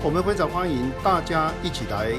[0.00, 2.12] 我们非常欢迎大家一起来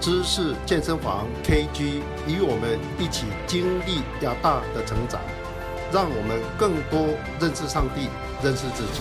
[0.00, 5.20] 知识健身房 KG，与我们一起经历亚大的成长，
[5.92, 8.08] 让我们更多认识上帝，
[8.42, 9.00] 认识自己。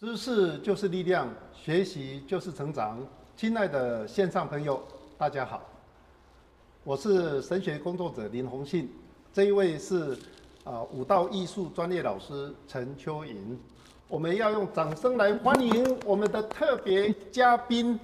[0.00, 2.98] 知识就是力量，学习就是成长。
[3.36, 4.82] 亲爱的线上朋友，
[5.16, 5.62] 大家好，
[6.82, 8.90] 我是神学工作者林鸿信，
[9.32, 10.18] 这一位是。
[10.64, 13.58] 啊，舞蹈艺术专业老师陈秋莹，
[14.08, 17.98] 我们要用掌声来欢迎我们的特别嘉宾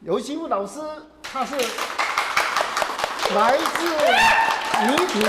[0.00, 0.80] 游锡武老师，
[1.22, 1.54] 他是
[3.34, 3.84] 来自
[4.86, 5.20] 泥土、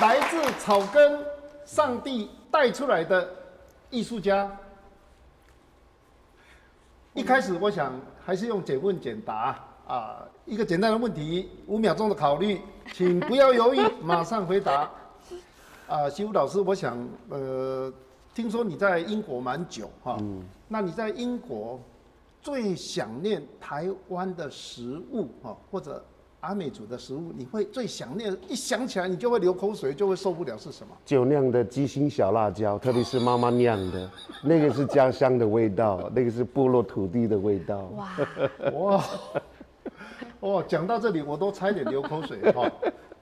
[0.00, 1.18] 来自草根，
[1.64, 3.28] 上帝带出来的
[3.90, 4.48] 艺术家。
[7.12, 7.92] 一开始我想
[8.24, 9.58] 还是用简问简答
[9.88, 12.60] 啊，一个简单的问题，五秒钟的考虑，
[12.92, 14.88] 请不要犹豫，马上回答。
[15.86, 16.96] 啊，西武老师，我想，
[17.28, 17.92] 呃，
[18.34, 21.78] 听说你在英国蛮久哈，嗯，那你在英国
[22.40, 26.02] 最想念台湾的食物哈，或者
[26.40, 30.96] 阿美族的食物，你会最想念，一想起来你就会流口水，就会受不了，是什么？
[31.04, 34.10] 酒酿的鸡心小辣椒，特别是妈妈酿的，
[34.42, 37.90] 那个是家乡的味道，那个是部落土地的味道。
[37.94, 38.08] 哇
[38.72, 39.04] 哇，
[40.40, 42.70] 哦，讲到这里我都差点流口水哈。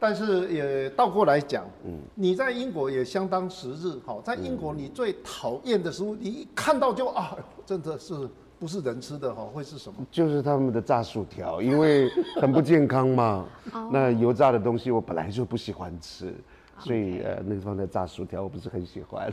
[0.03, 10.05] 但是也倒过来讲，嗯，你在英国也相当时日，好，在英国你最讨厌的食物，你一看到就啊，真的是不是人吃的哈，会是什么？
[10.11, 12.11] 就是他们的炸薯条，因为
[12.43, 13.47] 很不健康嘛。
[13.93, 16.35] 那油炸的东西我本来就不喜欢吃，
[16.81, 19.31] 所以呃，那个放的炸薯条我不是很喜欢。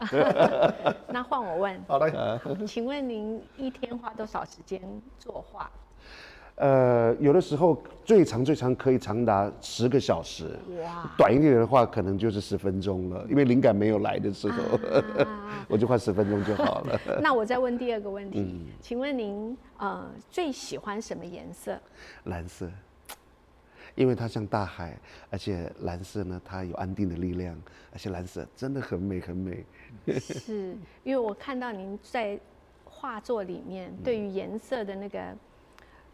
[1.09, 2.13] 那换我问，好嘞，
[2.67, 4.79] 请问您一天花多少时间
[5.17, 5.67] 作画？
[6.59, 11.09] 呃，有的时候最长最长可以长达十个小时，哇！
[11.17, 14.75] 短一点的话可能就是十分钟了，因为灵感没有来的时候，
[15.23, 16.99] 啊、 我就花十分钟就好了。
[17.23, 21.79] 那我再问第二个问题，嗯、请问您呃最喜欢什么颜色？
[22.25, 22.69] 蓝色，
[23.95, 24.99] 因为它像大海，
[25.29, 27.55] 而且蓝色呢它有安定的力量，
[27.93, 29.65] 而且蓝色真的很美很美。
[30.19, 30.75] 是
[31.05, 32.37] 因为我看到您在
[32.83, 35.33] 画作里面对于颜色的那个。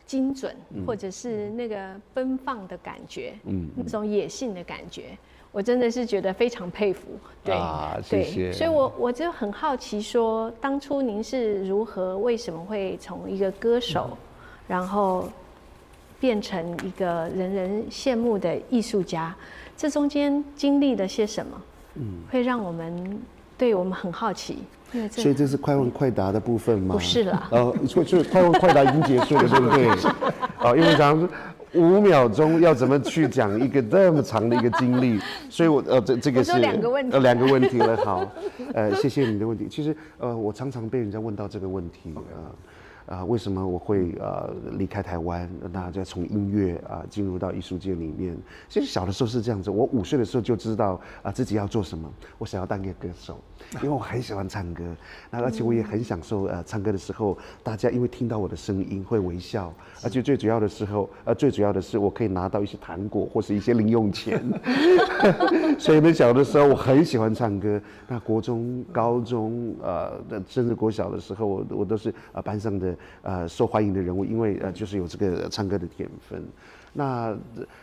[0.05, 0.55] 精准，
[0.85, 5.17] 或者是那个奔放的感觉，嗯，那种野性的感觉，
[5.51, 7.07] 我真的是觉得非常佩服。
[7.43, 8.43] 对，啊、谢谢。
[8.49, 14.17] 对，所以我我就很好奇说，说当初您是如何，为什么会从一个歌手，嗯、
[14.67, 15.27] 然后
[16.19, 19.35] 变成一个人人羡慕的艺术家？
[19.75, 21.61] 这中间经历了些什么？
[21.95, 23.21] 嗯，会让我们
[23.57, 24.59] 对我们很好奇。
[25.09, 26.95] 所以这是快问快答的部分吗？
[26.95, 27.47] 不是啦。
[27.51, 29.87] 呃，就就快问快答已经结束了， 对不对？
[30.57, 31.29] 啊，因为常常
[31.73, 35.19] 五秒钟要怎么去讲一个这么长的一个经历，
[35.49, 37.97] 所以我呃这这个是两个问题，呃两个问题了。
[37.97, 38.31] 好，
[38.73, 39.67] 呃谢谢你的问题。
[39.69, 42.21] 其实呃我常常被人家问到这个问题啊。
[42.33, 42.55] 呃
[43.07, 45.47] 啊、呃，为什么我会呃离开台湾？
[45.71, 48.35] 那就从音乐啊、呃、进入到艺术界里面。
[48.67, 53.39] 其实小的时候是这样子，我五岁的时候就知道啊、呃、自己要做什么，我想要当一个歌手，
[53.75, 54.83] 因为我很喜欢唱歌。
[55.29, 64.41] 那而且我也很享受呃唱歌的时候，大家因为听到我的声音会微笑，而且最主要的时候，呃最主要的是我可以拿到一些糖果或是一些零用钱。
[65.79, 67.81] 所以呢，小的时候我很喜欢唱歌。
[68.07, 70.13] 那国中、高中呃
[70.47, 72.95] 甚至国小的时候，我我都是呃班上的。
[73.21, 76.43] 呃，受欢迎的人物，因为呃，就是有这个唱歌的天分。
[76.97, 77.37] 那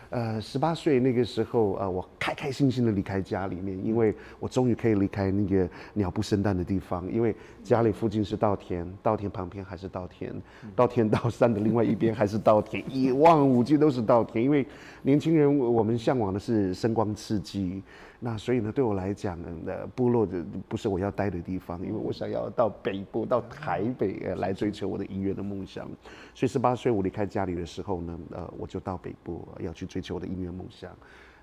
[0.08, 10.32] 呃，十八岁那个时候，呃，我开开心心的离开家里面，因为我终于可以离开那个鸟不生蛋的地方，因为家里附近是稻田，稻田旁边还是稻田，
[10.74, 14.42] 稻田到山的另外一边还是稻田，一望无际都是稻田。
[14.42, 14.66] 因为
[15.02, 17.82] 年轻人我们向往的是声光刺激。
[18.24, 19.48] 那所以呢，对我来讲呢，
[19.96, 25.88] 部落的不是我要待的地方，因为我想要到北部，到台北呃来追求我的音乐的梦想。
[26.32, 30.92] 所以十八岁我离开家里的时候呢，呃，我就到北部要去追求我的音乐梦想。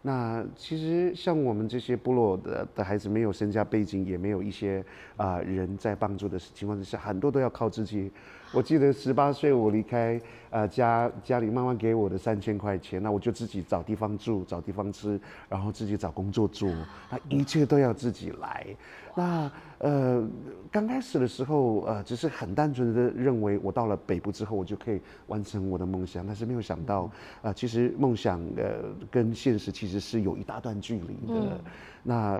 [0.02, 4.82] 那其实像我们这些部落的的孩子，没有身家背景，也没有一些
[5.18, 8.10] 啊、人在帮助的情况之下，很多都要靠自己。
[8.52, 10.20] 我记得十八岁我离开
[10.50, 16.70] 呃家家里妈妈给我的三千块钱，那我就自己找地方住，找地方吃，然后自己找工作做，
[17.12, 18.66] 那一切都要自己来。
[19.16, 20.26] 那呃，
[20.72, 27.10] 刚开始的时候，呃，只是很单纯的认为我到了北部之后，我就可以完成我的梦想，但是没有想到，
[27.42, 31.34] 呃，其实梦想呃跟现实其实是有一大段距离的。
[31.34, 31.60] 嗯、
[32.04, 32.38] 那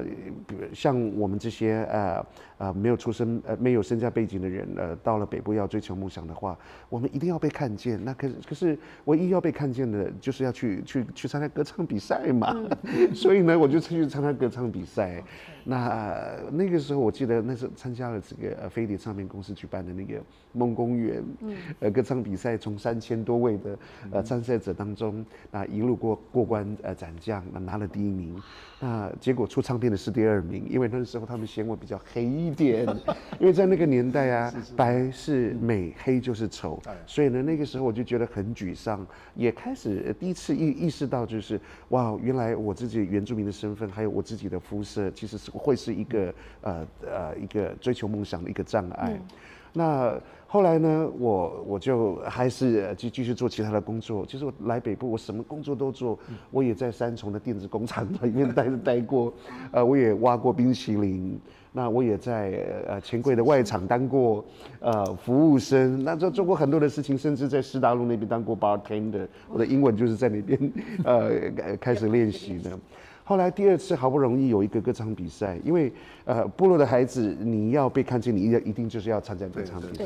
[0.48, 2.26] 比如像我们这些呃
[2.60, 6.58] 呃没有出生呃没有身家背景的人，呃，到了北部要追求梦想的话，
[6.88, 8.00] 我们一定要被看见。
[8.06, 12.56] 那可是可是唯一要被看见的，就是要去去去参加歌唱比赛嘛。
[12.84, 15.22] 嗯、 所以呢，我就去参加歌唱比赛。
[15.66, 17.44] 那、呃、那个时候我记得。
[17.50, 20.22] 那时候参加了这个呃飞碟唱片公司举办的那个
[20.54, 23.80] 梦公园，嗯，呃歌唱比赛，从三千多位的
[24.12, 28.40] 呃参赛者当中，那一路过过关呃斩将，那拿了第一名，
[28.80, 32.86] 那结果出唱片的是第二名，因为那时候他们嫌我比较黑一点，
[33.40, 39.06] 因为在那个年代啊，白是美，黑就是丑，所以呢那个时候我就觉得很沮丧，
[39.36, 47.20] 也开始第一次意意识到就是哇，原来我自己原住民的身份，还有我自己的肤色，其实是会是一个呃呃。
[47.30, 49.12] 呃，一个追求梦想的一个障碍。
[49.14, 49.28] 嗯、
[49.74, 54.26] 那后来呢，我我就还是继继续做其他的工作。
[54.26, 56.18] 其实我来北部，我什么工作都做。
[56.30, 59.34] 嗯、我也在三重的电子工厂里面待待过。
[59.72, 61.38] 呃，我也挖过冰淇淋。
[61.80, 64.44] 那我也在呃钱柜的外场当过
[64.82, 66.04] 呃服务生。
[66.04, 69.26] 那做做过很多的事情，甚至在师大路那边当过 bartender。
[69.48, 70.60] 我的英文就是在那边
[71.06, 71.32] 呃
[71.80, 72.78] 开始练习的。
[73.24, 75.90] 后来第二次好不容易有一个歌唱比赛，因为
[76.26, 80.06] 呃部落的孩子你要被看见，你一一定就是要参加歌唱比赛。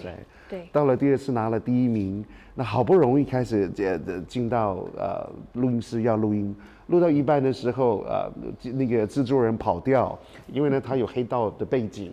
[0.50, 0.70] 对，对。
[0.72, 2.24] 到了第二次拿了第一名，
[2.54, 6.56] 那好不容易开始呃进到呃录音室要录音，
[6.88, 8.32] 录到一半的时候呃
[8.74, 10.18] 那个制作人跑掉，
[10.52, 12.12] 因为呢他有黑道的背景，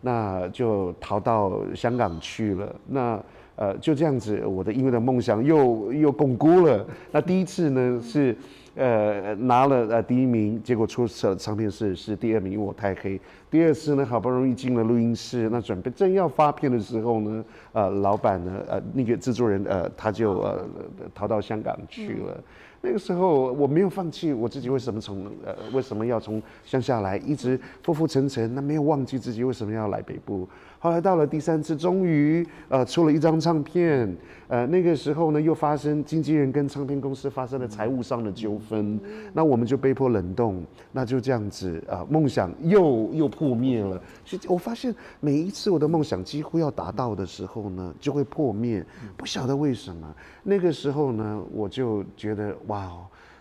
[0.00, 2.76] 那就逃到香港去了。
[2.86, 3.20] 那
[3.56, 6.86] 呃就这样子，我的音乐的梦想又又巩固了。
[7.12, 8.36] 那第一次呢是。
[8.76, 13.20] 呃，拿了呃第一名，结果出的唱片是是第二名，因为我太黑。
[13.54, 20.66] 第二次呢，好不容易进了录音室，那准备正要发片的时候呢，呃，老板呢，呃，那个制作人，呃，他就呃
[21.14, 22.42] 逃到香港去了。
[22.80, 30.46] 那个时候我没有放弃，我自己为什么从呃为什么要从乡下来，一直浮浮沉沉，那没有忘记自己为什么要来北部。
[30.80, 34.14] 后来到了第三次，终于呃出了一张唱片，
[34.48, 39.00] 呃那个时候呢又发生经纪人跟唱片公司发生了财务上的纠纷，
[39.32, 40.62] 那我们就被迫冷冻，
[40.92, 44.00] 那就这样子啊、呃、梦想又又破灭了。
[44.24, 48.86] 所以我发现每一次我的梦想几乎要达到的时候呢，就会破灭，
[49.16, 50.14] 不晓得为什么。
[50.44, 52.92] 那个时候呢，我就觉得哇。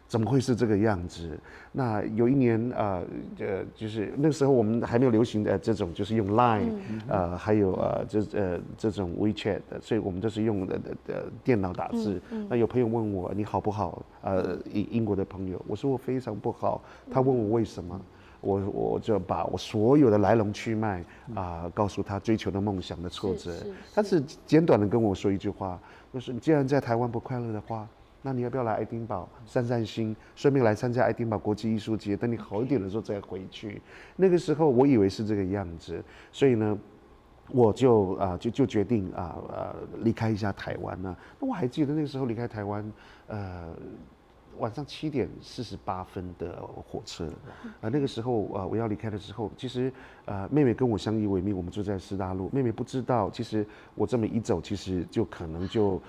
[0.05, 1.39] 怎么会是这个样子？
[1.71, 3.01] 那有一年啊，
[3.39, 6.71] 呃，就是那时候我们还没有流行的这种，就是用 Line，
[7.07, 12.21] 呃，还有呃这呃这种 WeChat 的，所以我们都是用的的的电脑打字。
[12.47, 14.05] 那有朋友问我你好不好？
[14.21, 16.83] 呃，英英国的朋友，我说我非常不好。
[17.09, 17.99] 他问我为什么，
[18.43, 21.03] 我我就把我所有的来龙去脉
[21.33, 23.51] 啊告诉他，追求的梦想的挫折。
[23.93, 25.79] 他是简短的跟我说一句话，
[26.13, 27.87] 就是你既然在台湾不快乐的话。
[28.25, 32.15] 那你要不要来爱丁堡散散心，顺便来参加爱丁堡国际艺术节？
[32.15, 33.81] 等你好一点的时候再回去。
[34.15, 36.01] 那个时候我以为是这个样子，
[36.31, 36.79] 所以呢，
[37.49, 41.13] 我就啊、呃、就就决定啊呃离开一下台湾呢。
[41.37, 42.93] 那我还记得那个时候离开台湾，
[43.27, 43.75] 呃
[44.57, 49.91] 晚上七点四十八分的火车，啊、呃、那个时候啊、呃、我要离开的时候，其实
[50.25, 52.49] 呃妹妹跟我相依为命，我们住在师大路。
[52.53, 56.01] 妹妹不知道，其实我这么一走，其实就可能就。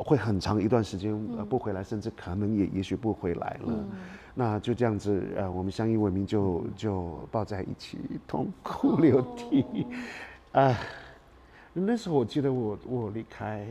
[0.00, 3.66] 会很长一段时间呃不回来，甚至可能也也许不回来了。
[3.66, 3.88] 嗯、
[4.32, 9.62] 那就这样子呃，我们相依为命就，就就抱在一起痛哭流涕。
[10.52, 10.76] 啊、哦呃，
[11.72, 13.66] 那时候我记得我我离开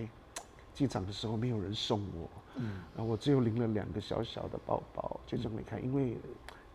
[0.74, 5.80] 机场的时候，没有人送我，嗯，我只有拎了两个小小的包包，就这么离开。
[5.80, 6.18] 因为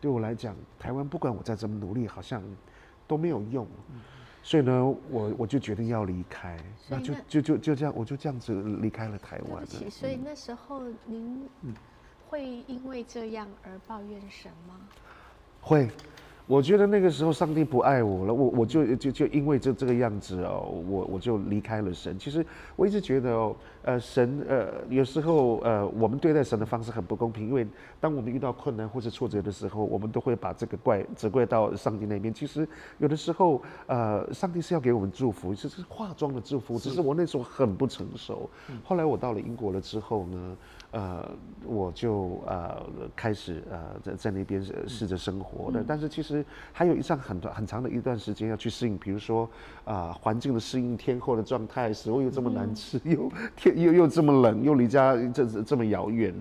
[0.00, 2.42] 对我来讲，台湾不管我再怎么努力，好像
[3.06, 3.66] 都没有用。
[3.92, 4.00] 嗯
[4.44, 6.56] 所以呢，我我就决定要离开，
[6.88, 9.64] 那，那就就就就这样，我就这样子离开了台湾。
[9.64, 11.48] 对不起，所以那时候您
[12.28, 14.80] 会因为这样而抱怨神吗？
[15.60, 15.88] 会。
[16.46, 22.18] 我觉得那个时候上帝不爱我了，我我就就就因为这这个样子哦，我我就离开了神。
[22.18, 22.44] 其实
[22.76, 27.66] 我一直觉得哦，呃，神呃有时候呃我们对待神的方式很不公平，因为
[28.00, 32.34] 当我们遇到困难或者挫折的时候，我们都会把这个怪责怪到上帝那边。
[32.34, 32.68] 其实
[32.98, 38.50] 有的时候呃上帝是要给我们祝福，这是化妆的祝福，只是我那时候很不成熟。
[38.84, 40.56] 后来我到了英国了之后呢。
[40.92, 41.28] 呃，
[41.64, 49.48] 我就呃开始呃在在那边试着生活的，但是其实还有一段很很长的一段时间要去适应，比如说
[49.84, 56.34] 啊环境的适应，天候的状态，食物又这么难吃，又 天又又这么冷，又离家这这么遥远。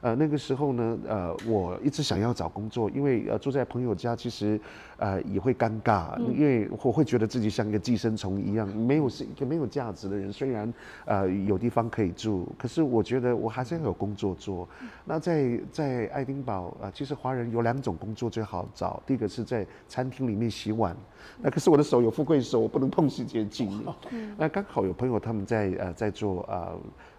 [0.00, 4.60] 呃，那个时候呢，呃，我一直想要找工作，因为呃住在朋友家，其实
[4.96, 10.32] 呃也会尴尬，因为我会觉得自己像一个寄生虫一样，没有是一个没有价值的人。
[10.32, 10.72] 虽然
[11.04, 14.68] 呃有地方可以住，可是我觉得我还是要有工作做。
[15.04, 20.96] 那在在爱丁堡啊，呃，其实华人有两种工作最好找，第一个是在餐厅里面洗碗，
[21.40, 23.84] 那可是我的手有富贵手，我不能碰洗洁精。
[24.36, 26.78] 那刚好有朋友他们在呃在做呃。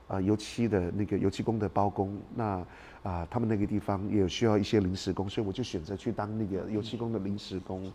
[0.10, 2.66] 啊，油漆的那个油漆工的包工，那
[3.04, 7.90] 啊，他们那个地方也有需要一些临时工，所以我就选择去当那个油漆工的临时工。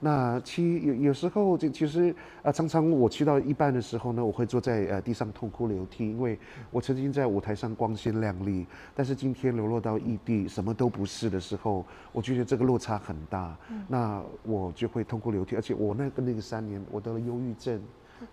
[0.00, 2.12] 那其有有时候就其实
[2.42, 6.36] 啊，常常我去到一半的时候呢，我会坐在呃地上痛哭流涕，因为
[6.72, 17.80] 我曾经在舞台上光鲜亮丽，但是今天流落到异地，什么都不是的时候，我觉得这个落差很大，那我就会痛哭流涕，而且我那个那个三年，我得了忧郁症。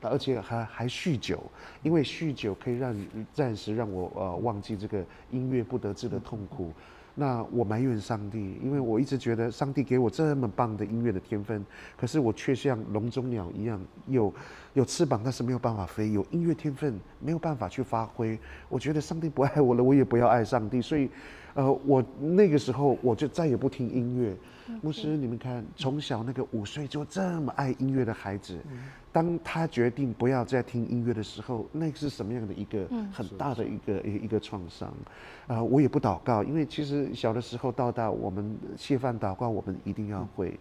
[0.02, 1.44] 而且还还酗酒，
[1.84, 2.96] 因为酗酒可以让
[3.34, 6.72] 暂时让我呃忘记这个音乐不得志的痛苦。
[7.20, 11.66] 那我埋怨上帝，因为我一直觉得上帝给我这么棒的音乐的天分，
[12.00, 14.32] 可是我却像笼中鸟一样，有
[14.76, 18.38] 有翅膀但是没有办法飞，有音乐天分没有办法去发挥。
[18.70, 20.80] 我觉得上帝不爱我了，我也不要爱上帝。
[20.80, 21.10] 所以，
[21.56, 24.38] 呃，我那个时候我就再也不听音乐。
[24.84, 28.60] 牧师，你们看，从小那个五岁就这么爱音乐的孩子。
[29.18, 34.94] 当他决定不要再听音乐的时候，那是什么样的一个很大的一个一一个创伤？
[35.48, 40.60] 啊，我也不祷告，因为其实小的时候到大，我们谢饭祷告，我们一定要会。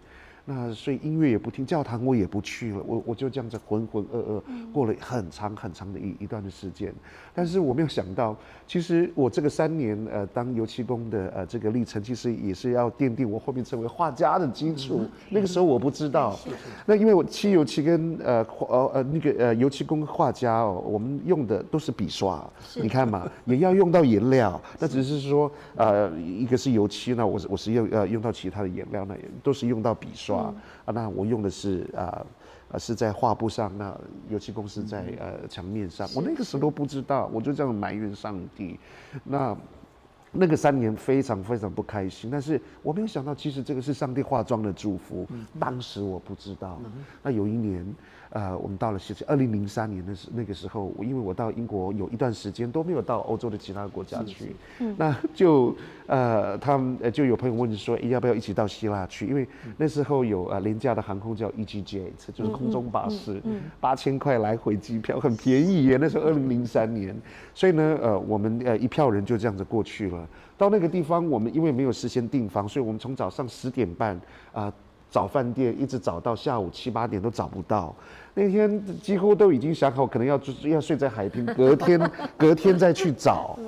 [0.49, 6.95] 那所以音乐也不听，教堂我也不去了，我我就这样子浑浑噩噩过了很长很长的一一段的时间。
[7.35, 15.05] 但是我没有想到，其实我这个三年呃当油漆工的呃这个历程，其实也是要奠定我后面成为画家的基础。
[15.31, 16.38] 那个时候我不知道，
[16.87, 30.36] 那因为我漆油漆跟呃呃呃那个呃油漆工画家哦，我们用的都是笔刷，你看嘛， 也要用到颜料，那只是说呃一个是油漆，那我是我是要呃用到其他的颜料，那也都是用到笔刷。
[30.37, 30.55] 啊，
[30.93, 32.25] 那我用的是啊，
[32.71, 33.97] 呃，是在画布上，那
[34.28, 36.09] 油漆公司在呃墙面上。
[36.14, 38.78] 我那个时候都不知道，我就这样埋怨上帝。
[39.25, 39.57] 那
[40.33, 45.26] 那个三年非常非常不开心，但是我没有想到，其实这个是上帝化妆的祝福。
[45.59, 46.81] 当时我不知道。
[47.23, 47.87] 那有一年。
[48.30, 55.75] 呃，我们到了是二零零三年的时那个时候，因为我到英国有一段时间都没有到欧洲的其他国家去，嗯，那就
[56.06, 59.26] 呃，他们就有朋友问说，要不要一起到希腊去？
[59.26, 63.40] 因为那时候有呃廉价的航空叫 easyJet，就是空中巴士，
[63.80, 65.97] 八千块来回机票很便宜耶。
[66.00, 67.16] 那时候二零零三年，
[67.54, 70.28] 所以呢，呃，我们呃一票人就这样子过去了。
[70.59, 74.16] 到那个地方，我们因为没有事先订房，所以我们从早上十点半
[74.52, 74.64] 啊。
[74.64, 74.73] 呃
[75.16, 77.94] 找饭店一直找到下午七八点都找不到，
[78.35, 81.99] 那天几乎都已经想好可能要要睡在海边，隔天
[82.37, 83.58] 隔天再去找。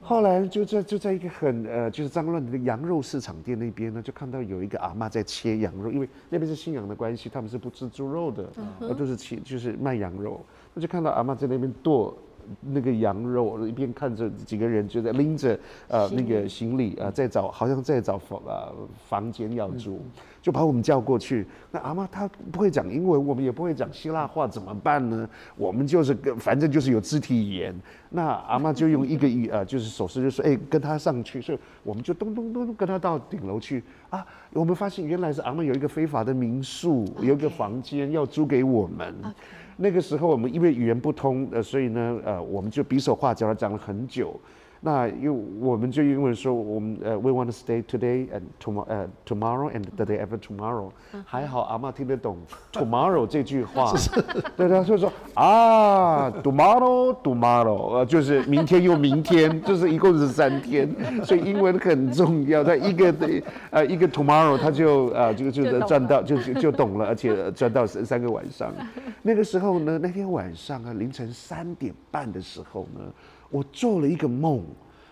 [0.00, 10.40] 后来就在就在一个很呃就是脏乱的羊肉市场店那边呢，就看到有一个阿妈在切羊肉，因为那边是信仰的关系，他们是不吃猪肉的，呃都是切就是卖羊肉，
[10.74, 12.16] 那就看到阿妈在那边剁。
[12.62, 16.96] 那个羊肉，一边看着几个人就在拎着呃那个行李。
[16.98, 18.72] 呃在找，好像在找房呃
[19.06, 20.00] 房间要住，
[20.48, 21.46] 就把我们叫过去。
[21.70, 25.28] 那阿妈她不会讲英文，我们也不会讲希腊话，怎么办呢？
[25.56, 27.78] 我们就是跟反正就是有肢体语言。
[28.08, 34.26] 那阿妈就用一个语呃就是手势就说哎跟他上去，所以我们就咚咚咚咚跟他到顶楼去啊。
[34.54, 39.14] 我们发现原来是阿妈有一个非法的民宿，有一个房间要租给我们。
[39.76, 44.40] 那个时候我们因为语言不通，呃，所以呢，呃，我们就比手画脚的讲了很久。
[44.80, 50.90] 那因我们就因为说我们呃，we want to stay today and tomorrow，呃，tomorrow and the day after tomorrow。
[51.24, 52.36] 还好阿妈听得懂
[52.72, 53.92] tomorrow 这句话，
[54.56, 60.88] 对，他就说啊，tomorrow，tomorrow，呃，就是明天又明天， 就是一共是三天，
[61.24, 62.62] 所以英文很重要。
[62.62, 63.12] 他一个
[63.70, 68.72] 呃一个 tomorrow，他就呃就就赚到就就就懂了，而且赚到三三个晚上。
[69.22, 73.00] 那个时候呢，那天晚上啊，凌晨三点半的时候呢。
[73.50, 74.62] 我做了一个梦，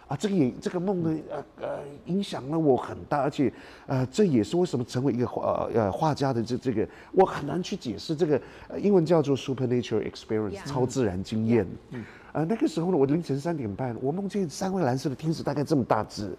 [0.09, 3.53] 啊，这个也这个梦呢，呃呃，影响了我很大，而且，
[3.87, 11.67] 呃，这也是为什么成为一个画呃画家的这这个，我很难去解释这个，呃、英文叫做 supernatural experience，超自然经验。
[11.91, 16.37] 嗯，呃，那个时候呢，我凌晨三点半，我梦见三位蓝色的天使，大概这么大只，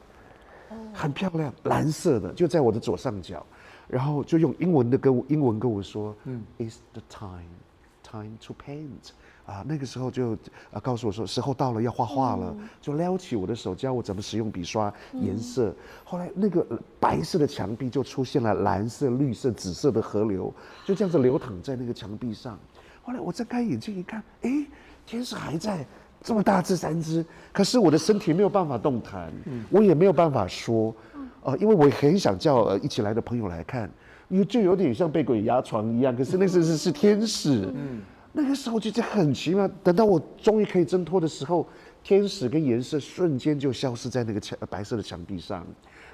[0.94, 3.46] 很漂亮，蓝色的，就在我的左上角，
[3.88, 7.50] 然后就用英文的跟英文跟我说，嗯，It's the time。
[8.10, 9.12] time to paint。
[9.48, 10.34] 啊，那个时候就
[10.74, 15.70] 啊告诉我说时候到了要画画了，嗯、就撩起我的手教我怎么使用笔刷颜色。
[15.70, 16.68] 嗯、后来那个
[17.00, 20.54] 白色的墙壁就出现了蓝色、绿色、紫色的河流，
[20.86, 22.60] 就这样子流淌在那个墙壁上。
[23.02, 24.68] 后来我睁开眼睛一看，诶，
[25.06, 25.86] 天使还在，
[26.22, 30.94] 这么大只三只，可是我的身体没有办法动弹，嗯、我也没有办法说，
[31.44, 33.90] 呃，因为我很想叫呃一起来的朋友来看，
[34.28, 37.72] 因为就有点像被鬼压床一样，可是那是是是天使。
[37.74, 38.02] 嗯
[38.38, 41.68] 那个时候就觉得很奇妙，等到我终于可以挣脱的时候，
[42.04, 45.66] 天使跟颜色瞬间就消失在那个墙白色的墙壁上。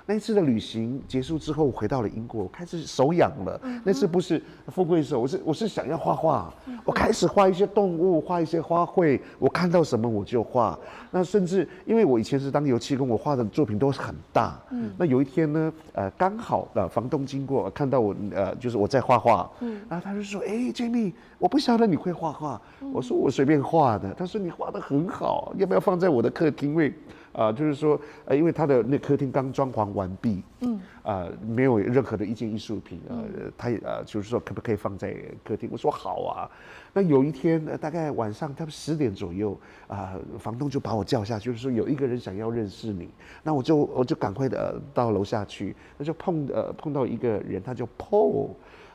[0.05, 3.59] 那一次的旅行结束之后，回到了英国，我开始手痒了。
[3.63, 6.53] 嗯、那次不是富贵手，我是我是想要画画。
[6.67, 10.77] 嗯、我开始画一些动物，画一些花卉，我看到什么我就画。
[11.09, 14.59] 那甚至因为我以前是当油漆工，我画的作品都是很大。
[14.71, 14.91] 嗯。
[14.97, 19.49] 那有一天呢，呃，刚好呃房东经过，看到我呃就是我在画画。
[19.61, 19.81] 嗯。
[19.87, 22.61] 然后他就说：“哎，Jamie，我不晓得你会画画。
[22.81, 26.93] 嗯”我说：“我随便画的。”他说：“你画的很好，要不要放在我的客厅位？”
[27.33, 33.23] 啊、呃，就是说，呃，因为他的那客厅刚装潢完毕，嗯，啊、呃，没有任何的一件艺术品，呃，
[33.57, 35.67] 他也呃，就是说可不可以放在客厅？
[35.71, 36.49] 我说好啊。
[36.93, 43.09] 那有一天，呃、大概晚上他们十点左右，啊、呃，房东就把我叫下去，就是说有一个人想要认识你。
[43.41, 48.49] 那我就我就赶快的、呃、到楼下去，那就碰呃碰到一个人，他叫 Paul，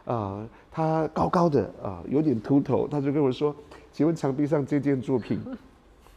[0.04, 3.52] 啊、呃，他高高的啊、呃，有点秃头，他就跟我说，
[3.92, 5.40] 请问墙壁上这件作品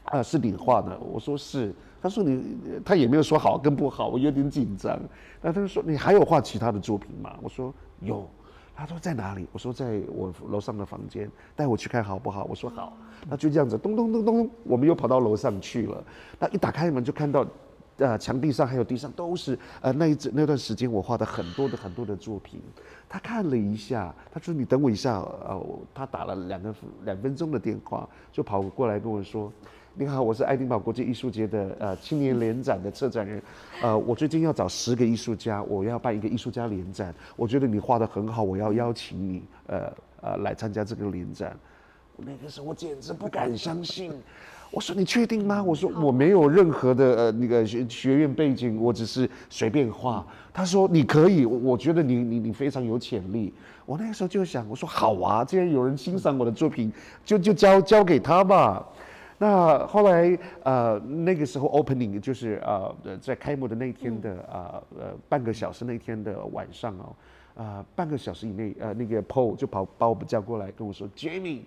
[0.04, 0.96] 啊、呃、是你画的？
[1.00, 1.74] 我说是。
[2.02, 2.44] 他说你，
[2.84, 5.00] 他也没有说好跟不好，我有点紧张。
[5.42, 7.38] 那他就说，你还有画其他的作品吗？
[7.42, 8.28] 我说有。
[8.74, 9.46] 他说在哪里？
[9.52, 12.46] 我说在我楼上的房间，带我去看好不好？
[12.46, 12.98] 我说好。
[13.30, 16.04] 那就这样子，咚咚咚咚，我们又跑到楼上去了。
[16.40, 17.46] 那一打开门就看到，
[17.98, 22.60] 呃，墙壁上还有地上都是呃那一那段时间我画的很多的很多的作品。
[23.12, 29.52] 他看了一下，他说你等我一下，呃，他打了两个两分钟的电话，就跑过来跟我说。
[29.94, 33.44] 你好，我是爱丁堡国际艺术节的呃青年联展的策展人，
[33.82, 39.92] 呃，我最近要找十个艺术家，我要办一个艺术家联展，我觉得你画得很好，我要邀请你呃
[40.22, 41.54] 呃来参加这个联展。
[42.16, 44.14] 那个时候我简直不敢相信，
[44.72, 45.62] 我说你确定吗？
[45.62, 50.26] 我说我没有任何的呃那个学学院背景，我只是随便画。
[50.54, 53.54] 他说你可以，我觉得你你你非常有潜力。
[53.86, 56.92] 我那个时候就想，我说好啊，既然有人欣赏我的作品，
[57.26, 58.88] 就就交交给他吧。
[59.38, 67.16] 那后来，呃，那个时候 opening 就是呃，在开幕的那天的啊呃，呃半个小时那天的晚上哦，
[67.56, 71.62] 啊、呃、半个小时以内，呃那个 Paul 就跑把我叫过来跟我说 Jamie，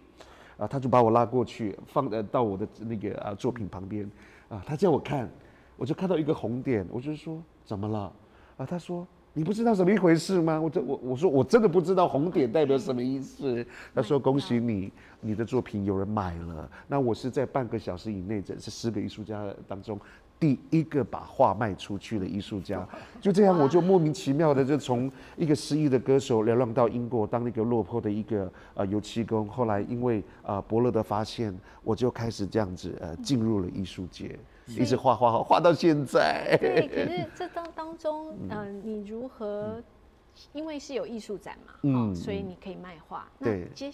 [0.57, 4.05] 啊、呃、他就把我拉过去放呃到我的那个啊、呃、作品旁边，
[4.49, 5.31] 啊、呃、他叫我看，
[5.77, 7.99] 我就看到一个红点，我就说怎么了？
[8.01, 8.13] 啊、
[8.59, 9.07] 呃、他说。
[9.37, 10.61] 你不知道什么一回事吗？
[10.61, 13.67] 我这我我说我真的不知道红点代表什么意思。
[13.93, 16.71] 他说恭喜你，你的作品有人买了。
[16.87, 19.99] 那我是在半个小时以内，这是十个艺术家当中
[20.39, 22.87] 第一个把画卖出去的艺术家。
[23.21, 29.49] 就这样，我就莫名其妙的就从一个失意的歌手流浪到英国当那个落魄的一个呃油漆工。
[29.49, 34.39] 后来因为呃伯乐的发现，我就开始这样子呃进入了艺术界。
[34.67, 36.57] 一直画画画到现在。
[36.59, 39.83] 对，可是这当当中，嗯、呃，你如何？
[40.53, 43.29] 因为是有艺术展嘛，嗯、哦，所以你可以卖画。
[43.39, 43.69] 对。
[43.69, 43.93] 那接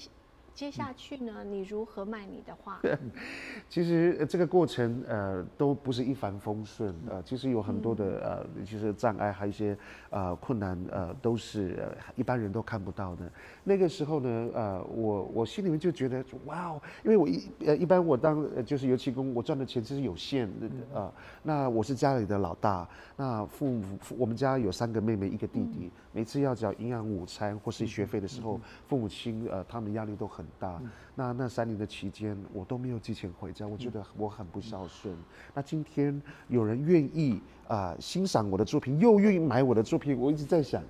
[0.60, 1.42] 接下去呢？
[1.42, 2.82] 你如何卖你的画？
[3.66, 9.74] 其实这个过程呃都不是一帆风顺呃，其实有很多的呃，其实障碍还有一些
[10.10, 13.32] 呃困难呃，都是呃一般人都看不到的。
[13.70, 21.12] 那个时候呢呃，我我心里面就觉得哇哦，因为我一呃一般我当就是油漆工，我赚的钱其实有限的啊、呃。
[21.44, 23.84] 那我是家里的老大，那父母
[24.18, 30.44] 我们家有三个妹妹一个弟弟，嗯、每次要缴营养午餐或是学费的时候，嗯、父母亲呃他们压力都很。
[30.58, 35.14] 大，嗯、那那三年的期间，我都没有寄钱回家，我觉得我很不孝顺。
[35.14, 35.18] 嗯、
[35.54, 40.82] 那今天有人愿意啊、呃、欣赏我的作品，又愿意买我的作品，我一直在想。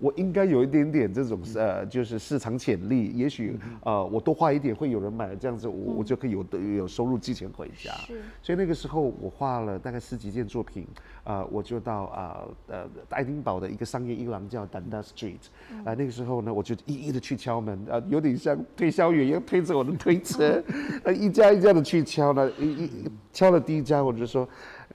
[0.00, 6.44] 我应该有一点点这种呃，就是市场潜力，也许呃，我多花一点会有人买，这样子我我就可以有
[6.76, 7.92] 有收入寄钱回家。
[8.06, 8.22] 是。
[8.40, 10.86] 所以那个时候我画了大概十几件作品，
[11.24, 15.48] 呃，我就到啊呃爱丁堡的一个商业一廊叫 Dundas Street，
[15.84, 20.64] 啊、呃、那个时候呢，我就一一的去敲门，啊、呃，有点像推销员一样推着我的推车，
[21.04, 24.48] 呃一家一家的去敲呢，一一敲了第一家我就说，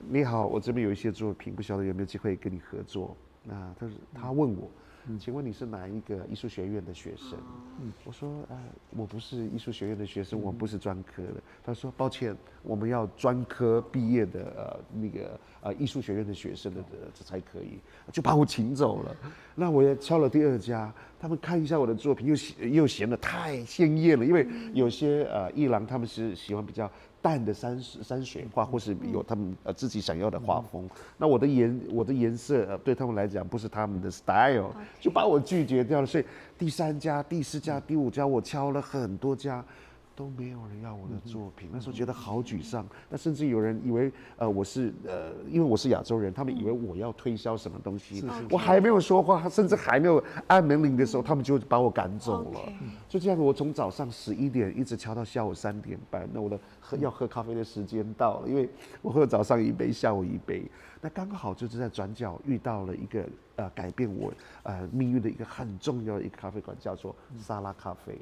[0.09, 3.15] 你好，我这边有一些作品，不晓得有没有机会跟你合作。
[3.47, 4.67] 啊他说他问我。
[5.07, 7.37] 嗯，请问你是哪一个艺术学院的学生？
[7.79, 8.57] 嗯，我说呃，
[8.89, 11.35] 我不是艺术学院的学生，我不是专科的。
[11.63, 17.79] 他说抱歉，我们要专科毕业的呃那个呃艺术学院的学生的这才可以，
[18.11, 19.15] 就把我请走了。
[19.53, 26.89] 那我也敲了第二家，他们看一下我的作品，又又嫌得太鲜艳了，因为有些呃艺廊他们是喜欢比较。
[27.25, 34.69] 淡的山山水画，或是有他们呃自己想要的画风，嗯、那我的颜我的颜色呃对他们来讲不是他们的 style，
[35.01, 36.05] 就把我拒绝掉了。
[36.05, 39.65] 所以第三家、第四家、第五家，我敲了很多家。
[40.15, 42.85] 都没有人要我的作品，那时候觉得好沮丧。
[43.09, 48.23] 那甚至有人以为，呃，我是呃，因为我是亚洲人，他们以为我要推销什么东西。
[48.49, 52.59] 我还没有说话，甚至还没有按门铃的时候，他们就把我赶走了。
[53.09, 56.27] 就这样，我从早上十一点一直敲到下午三点半。
[56.31, 58.69] 那我的喝要喝咖啡的时间到了，因为
[59.01, 60.63] 我喝早上一杯，下午一杯。
[61.01, 63.25] 那刚好就是在转角遇到了一个
[63.57, 68.17] 呃改变我呃命运的一个很重要的一个咖啡馆，叫做沙拉咖啡。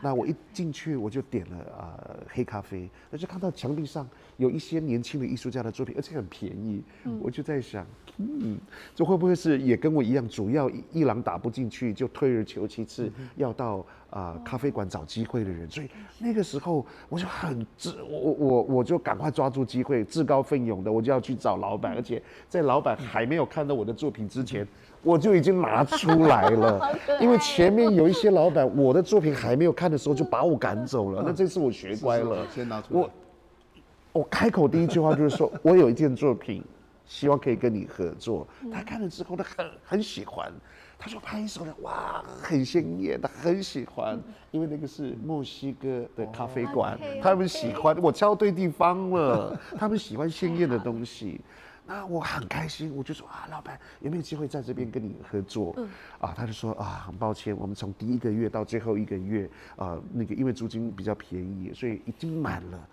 [0.00, 6.82] 那我一进去我就点了呃黑咖啡，那就看到墙壁上有一些年轻的艺术家的作品，而且很便宜。
[7.04, 7.84] 嗯、我就在想，
[8.18, 8.58] 嗯，
[8.94, 15.68] 这会不会是也跟我一样，主要一郎打不进去，就退而求其次，要到啊、呃、咖啡馆找机会的人。
[15.70, 22.22] 所以那个时候我就很自我我我就赶快抓住机会，自告奋勇的我就要去找老板，而且。
[22.48, 24.66] 在老板还没有看到我的作品之前，
[25.02, 26.98] 我就已经拿出来了。
[27.20, 31.22] 因为前面有一些老板，我的作品还没有看的时候就把我赶走了。
[31.24, 33.00] 那这次我学乖了，先拿出来。
[33.00, 33.10] 我
[34.12, 36.64] 我开口第一句话就是说，我有一件作品，
[37.04, 38.46] 希望可以跟你合作。
[38.72, 40.50] 他看了之后，他很很喜欢，
[40.98, 44.18] 他说拍手了，哇，很鲜艳，他很喜欢，
[44.50, 51.40] 因为那个是墨西哥的咖啡馆，他们喜欢我敲对地方了，他们喜欢鲜艳的东西。
[51.86, 55.72] 那我很开心，我就说啊，老板有没有机会在这边跟你合作？
[55.78, 55.88] 嗯，
[56.20, 62.88] 啊，他就说啊，很抱歉，我们从第一个月到最后一个月，啊，那个因为租金比较便宜，所以已经满了。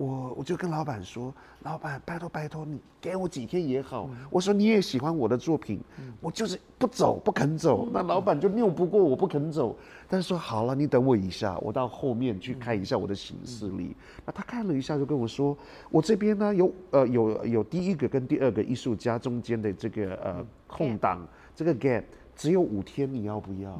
[0.00, 1.30] 我我就跟老板说，
[1.62, 4.08] 老板拜托拜托你给我几天也好。
[4.30, 5.78] 我说你也喜欢我的作品，
[6.22, 7.86] 我就是不走不肯走。
[7.92, 9.76] 那老板就拗不过我不肯走，
[10.08, 13.94] 但是说好了，你等我一下，我到后面去看一下我的行事历。
[14.24, 15.54] 那他看了一下就跟我说，
[15.90, 23.78] 我这边呢有呃有有第一个跟第二个艺术家中间的这个呃空档，这个 gap 只有五天，你要不要？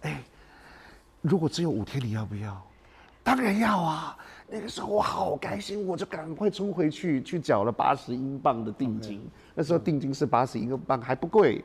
[0.00, 0.22] 哎，
[1.20, 2.58] 如果只有五天，你要不要？
[3.22, 4.16] 当然要啊！
[4.48, 9.22] 那个时候我好开心，我就赶快冲回去去缴了八十英镑的定金。
[9.54, 11.64] 那时候定金是八十英镑，还不贵。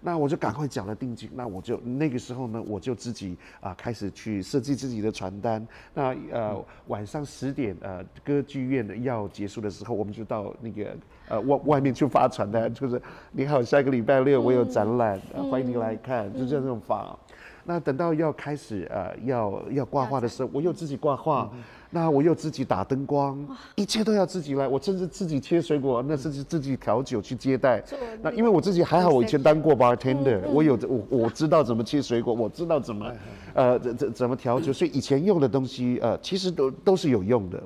[0.00, 1.30] 那我就赶快缴了定金。
[1.32, 5.66] 那我就那个时候呢，我就自己啊开始去设计自己的传单。
[5.94, 10.96] 那呃晚上十点呃歌剧院要结束的时候，我们就到那个
[11.28, 17.16] 呃外外面去发传单，就是你好，下个礼拜六我有展览，嗯、欢迎你来看，嗯、就这样发。
[17.64, 23.38] 那等到要开始呃要要挂画的时候，我又自己挂画，嗯、那我又自己打灯光，
[23.74, 24.68] 一切都要自己来。
[24.68, 27.82] 我甚至自己切水果，那甚至自己调酒去接待。
[28.20, 33.12] 那因为我自己还好，我以前当过 bartender，、嗯、我有我我知道怎么切水果，我知道怎么
[33.54, 37.62] 呃怎怎怎么调酒，所以以前用的东西呃其实都都是有用的。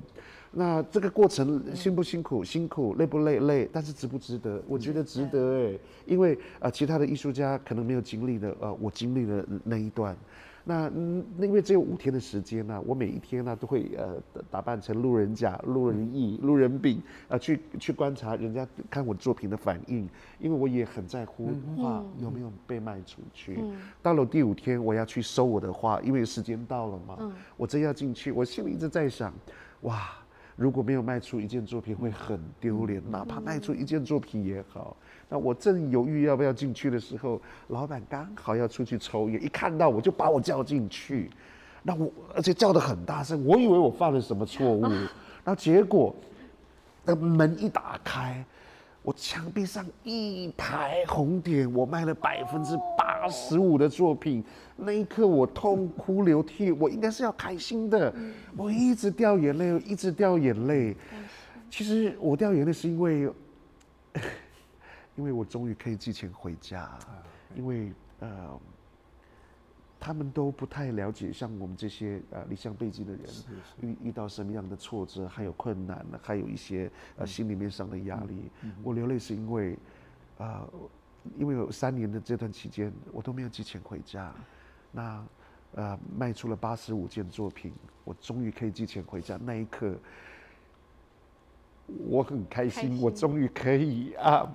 [0.50, 2.42] 那这个过程辛不辛苦？
[2.42, 3.38] 辛苦，累不累？
[3.40, 4.62] 累，但是值不值得？
[4.66, 10.16] 我觉得值得哎、欸，因为啊、呃，其他的艺术家可能没有经历的，呃，我经历了那一段。
[10.64, 14.16] 那嗯，因为只有五天的时间呢、啊，我每一天呢、啊、都会呃
[14.50, 20.08] 打扮成路人甲、路人乙、路人丙啊、呃，去去观察人家看我作品的反应，
[20.38, 23.58] 因为我也很在乎画有没有被卖出去。
[23.62, 27.16] 嗯、到了第五天，我要去收我的画，因为时间到了嘛。
[27.20, 29.32] 嗯、我真要进去，我心里一直在想，
[29.82, 30.08] 哇。
[30.58, 33.00] 如果没有卖出一件作品，会很丢脸。
[33.10, 34.96] 哪怕卖出一件作品也好。
[35.28, 41.30] 那我正犹豫要不要进去的时候，老板刚好要出去抽烟，一看到我就把我叫进去。
[41.84, 44.84] 那我而且叫得很大声，我以为我犯了什么错误。
[45.44, 46.12] 那结果，
[47.04, 48.44] 那门一打开。
[49.02, 54.44] 我墙壁上一排红点，我卖了百分之八十五的作品，
[54.76, 58.14] 那一刻我痛哭流涕，我应该是要开心的，
[58.56, 60.96] 我一直掉眼泪，一直掉眼泪。
[61.70, 63.32] 其实我掉眼泪是因为，
[65.16, 66.90] 因为我终于可以寄钱回家，
[67.54, 68.28] 因为呃。
[70.00, 73.24] 他们都不太了解，像我们这些呃离乡背井的人，
[73.80, 76.06] 遇遇到什么样的挫折，还有困难？
[76.22, 78.50] 还有一些呃心里面上的压力。
[78.82, 79.72] 我流泪是因为，
[80.38, 80.70] 啊、呃，
[81.36, 84.32] 因为有三年的这段期间，我都没有寄钱回家。
[84.92, 85.24] 那
[85.74, 87.72] 呃卖出了八十五件作品，
[88.04, 89.36] 我终于可以寄钱回家。
[89.42, 89.98] 那一刻，
[92.06, 94.48] 我很开心，开心我终于可以啊。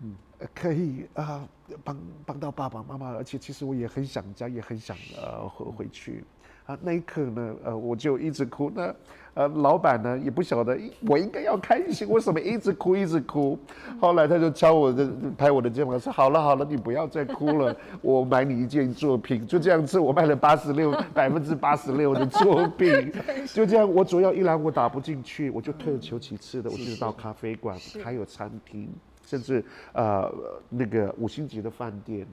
[0.54, 1.46] 可以啊
[1.84, 6.24] 帮帮到爸爸妈妈，而且其实我也很想家，也很想呃回回去。
[6.66, 8.70] 啊，那一刻呢，呃，我就一直哭。
[8.72, 8.94] 那，
[9.34, 13.58] 呃，老板呢也不晓得我应该要开心，为什么一直哭一直哭？
[14.00, 23.12] 后来他就敲我的，拍我的肩膀说：“好了好了，你不要再哭了， 我买你一件作品。”就这样子，我卖了八十六 百分之八十六的作品。
[23.52, 28.88] 就这样，我主要一栏我打不进去，我就退而求其次的，我就到咖啡馆，还有餐厅，
[29.30, 30.28] 甚至呃
[30.68, 32.26] 那个五星级的饭店。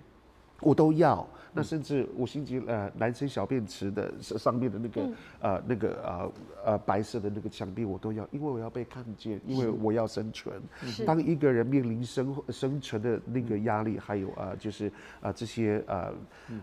[0.59, 6.31] 我都要，那甚至五星级呃男生小便池的上面的那个、嗯、呃那个呃
[6.65, 10.59] 呃白色的那个墙壁我都要，因为我要被看见，因为我要生存。
[11.05, 14.87] 当一个人面临生生存的那个压力，还有啊、呃、就是
[15.21, 16.13] 啊、呃、这些呃啊、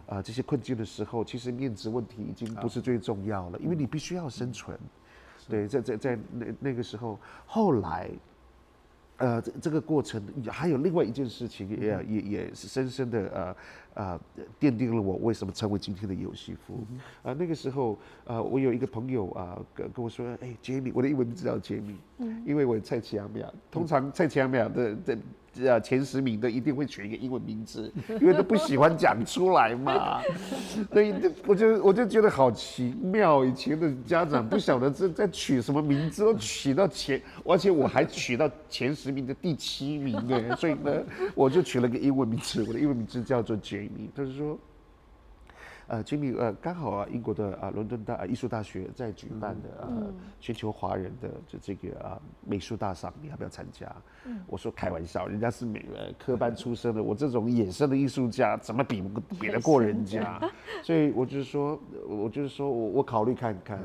[0.07, 4.77] 呃、这些困境的时候，其实面子问题已经不是最重要了，因为你必须要生存。
[5.49, 7.17] 对，在在在那那个时候，
[7.47, 8.11] 后来。
[9.17, 13.57] 呃，这这个过程还有另外一件事情也，也也也是深深的呃
[13.95, 14.21] 呃
[14.59, 16.85] 奠定了我为什么成为今天的游戏服。
[17.23, 25.19] 啊、呃，那个时候呃，我有一个朋友啊、呃，跟跟我说，哎，Jamie，我的英文名字叫 Jamie，嗯，因为我蔡奇亚米亚，通常蔡奇亚米亚的的。
[25.63, 30.21] 呃，前十名的一定会取一个英文名字， 因为都不喜欢讲出来嘛。
[30.93, 31.15] 所以，
[31.47, 40.93] 我就我就觉得好奇妙，以前的家长不晓得这在取什么名字，都取到前，而且我还取到前十名的第七名哎，所以呢，
[41.35, 44.09] 我就取了个英文名字，我的英文名字叫做 Jamie。
[44.15, 44.59] 他就说。
[45.87, 53.91] 呃，Jamie，呃，刚好啊，英国的啊，伦敦大艺术大学在举办的全球华人的这这个啊美术大赏，你要不要参加？
[54.25, 60.41] 嗯，我说开玩笑，人家是美呃科班出身的，我这种野生的艺术家怎么比不比得过人家？
[60.83, 63.79] 所以我就是说，我就是说我我考虑看看。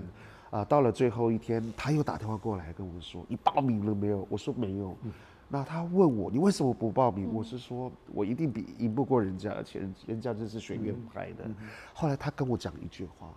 [0.52, 4.98] 啊，到了最后一天，他又打电话过来跟我说：“你报名了没有？”我说：“没有。
[5.04, 5.12] 嗯”
[5.50, 7.28] 那他问我，你为什么不报名？
[7.34, 11.50] 我是说，我一定比赢不过人家，而且人人家这是学院派的。
[11.94, 13.34] 后来他跟我讲一句话。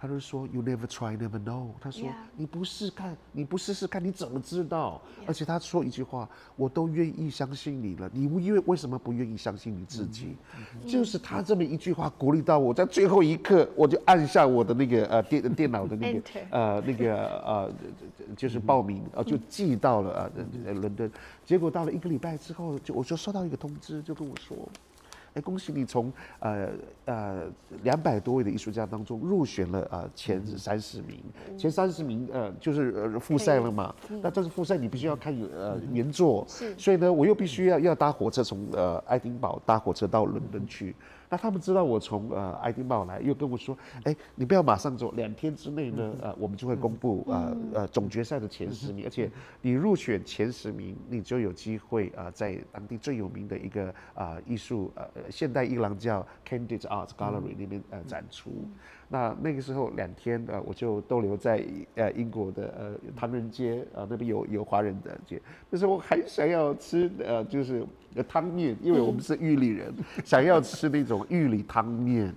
[0.00, 1.66] 他就说，You never try, never know。
[1.78, 10.34] 他说，你不试看，你不试试看，你怎么知道.而且他说一句话，我都愿意相信你了，你因为为什么不愿意相信你自己？
[10.86, 17.72] 就是他这么一句话鼓励到我，在最后一刻，我就按下我的那个呃电电脑的那个呃那个呃
[18.34, 20.32] 就是报名，呃就寄到了
[20.64, 21.12] 呃伦敦。
[21.44, 24.56] 结果到了一个礼拜之后，就我就收到一个通知，就跟我说。
[25.34, 26.68] 哎，恭喜你从呃
[27.04, 27.42] 呃
[27.82, 33.94] 两百多位的艺术家当中入选了呃前三十名，嗯、前三十名呃就是呃复赛了嘛。
[34.08, 36.44] 那、嗯、但是复赛你必须要看呃原作，
[36.76, 40.94] 所以呢我又必须要要搭火车从呃爱丁堡搭火车到伦敦去。
[41.30, 49.30] 那他们知道我从呃爱丁堡来，又跟我说，哎，你不要马上走，两天之内呢，呃，我们就会公布呃呃总决赛的前十名，而且
[49.62, 58.50] 你入选前十名，你就有机会啊、呃，在当地最有名的一个啊、呃、艺术呃现代艺廊叫 Candid Art Gallery 那边呃展出。
[59.08, 61.64] 那那个时候两天呃，我就逗留在
[61.94, 67.86] 呃英国的呃唐人街啊、呃、那边有有华人的街，那时候我很想要吃呃就是
[68.28, 69.94] 汤面，因为我们是玉里人，
[70.24, 72.34] 想要吃那种玉里汤面。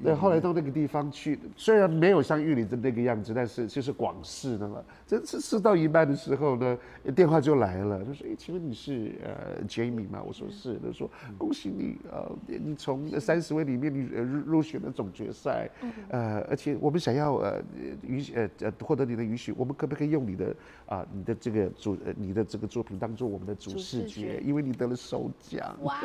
[0.00, 4.80] 那后来到那个地方去，虽然没有像玉里的那个样子，但是就是广式的嘛。
[5.04, 6.78] 这次吃到一半的时候呢，
[7.16, 10.78] 电话就来了，他说：“哎，请问你是呃 Jamie 吗？”我说是。
[10.84, 15.68] 他说：“恭喜你，呃，你从三十位里面你入入选了总决赛。”
[16.10, 17.60] 呃，而且我们想要呃
[18.06, 20.54] 允许呃呃获得你的允许，我们可不可以用你的
[20.88, 24.42] 啊、呃、你的这个主呃你的这个作品当做我们的主视觉？
[24.44, 25.76] 因为你得了首奖。
[25.82, 25.96] 哇！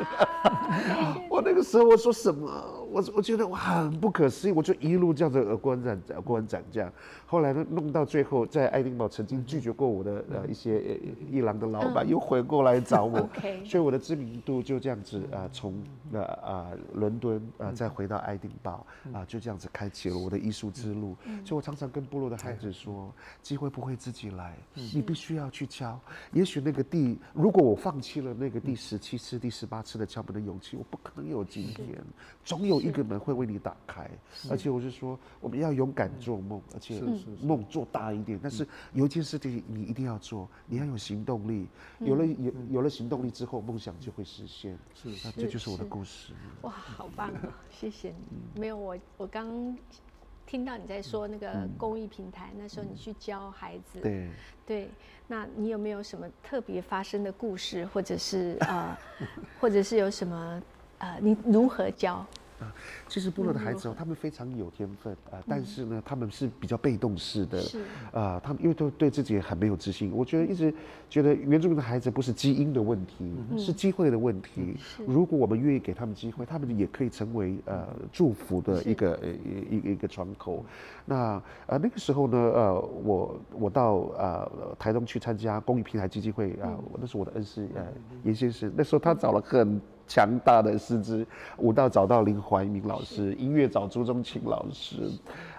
[1.30, 2.48] 我那个时候我说什么？
[2.90, 6.92] 我我觉得我很不可思议，我就一路这样子呃过关斩将过关斩将。
[7.34, 13.28] 后来呢弄到最后，在爱丁堡曾经拒绝过我的呃一些伊朗的老板又回过来找我，
[13.66, 19.68] 所以我的知名度就这样子啊从呃啊伦敦啊再回到爱丁堡啊就这样子。
[19.72, 25.98] 开启了我的艺术之路，所以我常常跟部落的孩子说，机会不会自己来，你必须要去敲。
[26.32, 31.88] 也许那个第，如果我放弃了那个第十七次、第十八次的敲门的勇气，我不可能有今天。
[32.44, 34.08] 总有一个门会为你打开，
[34.50, 37.00] 而且我是说，我们要勇敢做梦，而且
[37.42, 38.38] 梦做大一点。
[38.42, 41.66] 但是有一件事情你一定要做，你要有行动力。
[41.98, 44.78] 有了有有了行动力之后，梦想就会实现。
[44.94, 46.32] 是，那这就是我的故事。
[46.62, 47.40] 哇，好棒啊！
[47.70, 48.60] 谢谢你。
[48.60, 49.76] 没有我，我刚。
[50.46, 54.28] 听到你在说那个公益平台，嗯、那时候你去教孩子，对
[54.66, 54.90] 对，
[55.26, 58.94] 那你有没有什么特别发生的故事，或者是呃，
[59.58, 60.62] 或者是有什么
[60.98, 62.24] 呃，你如何教？
[63.08, 67.80] 其实部落的孩子哦，他们非常有天分啊，但是呢，他们是比较被动式的，是
[68.12, 70.12] 啊，他们因为都对自己很没有自信。
[70.12, 70.72] 我觉得一直
[71.08, 74.76] 觉得原住民的孩子不是基因的问题，是机会的问题。
[75.06, 79.18] 如果我们愿意给他们机会，他们也可以成为呃祝福的一个
[79.70, 80.64] 一一个窗口。
[81.04, 87.86] 那呃那个时候呢，呃我我到呃台东去参加公益平台基金会啊，那是我的恩师呃
[88.24, 89.80] 严先生，那时候他找了很。
[90.06, 91.26] 强大的师资，
[91.58, 95.10] 舞蹈找到林怀民老师，音乐找朱宗庆老师，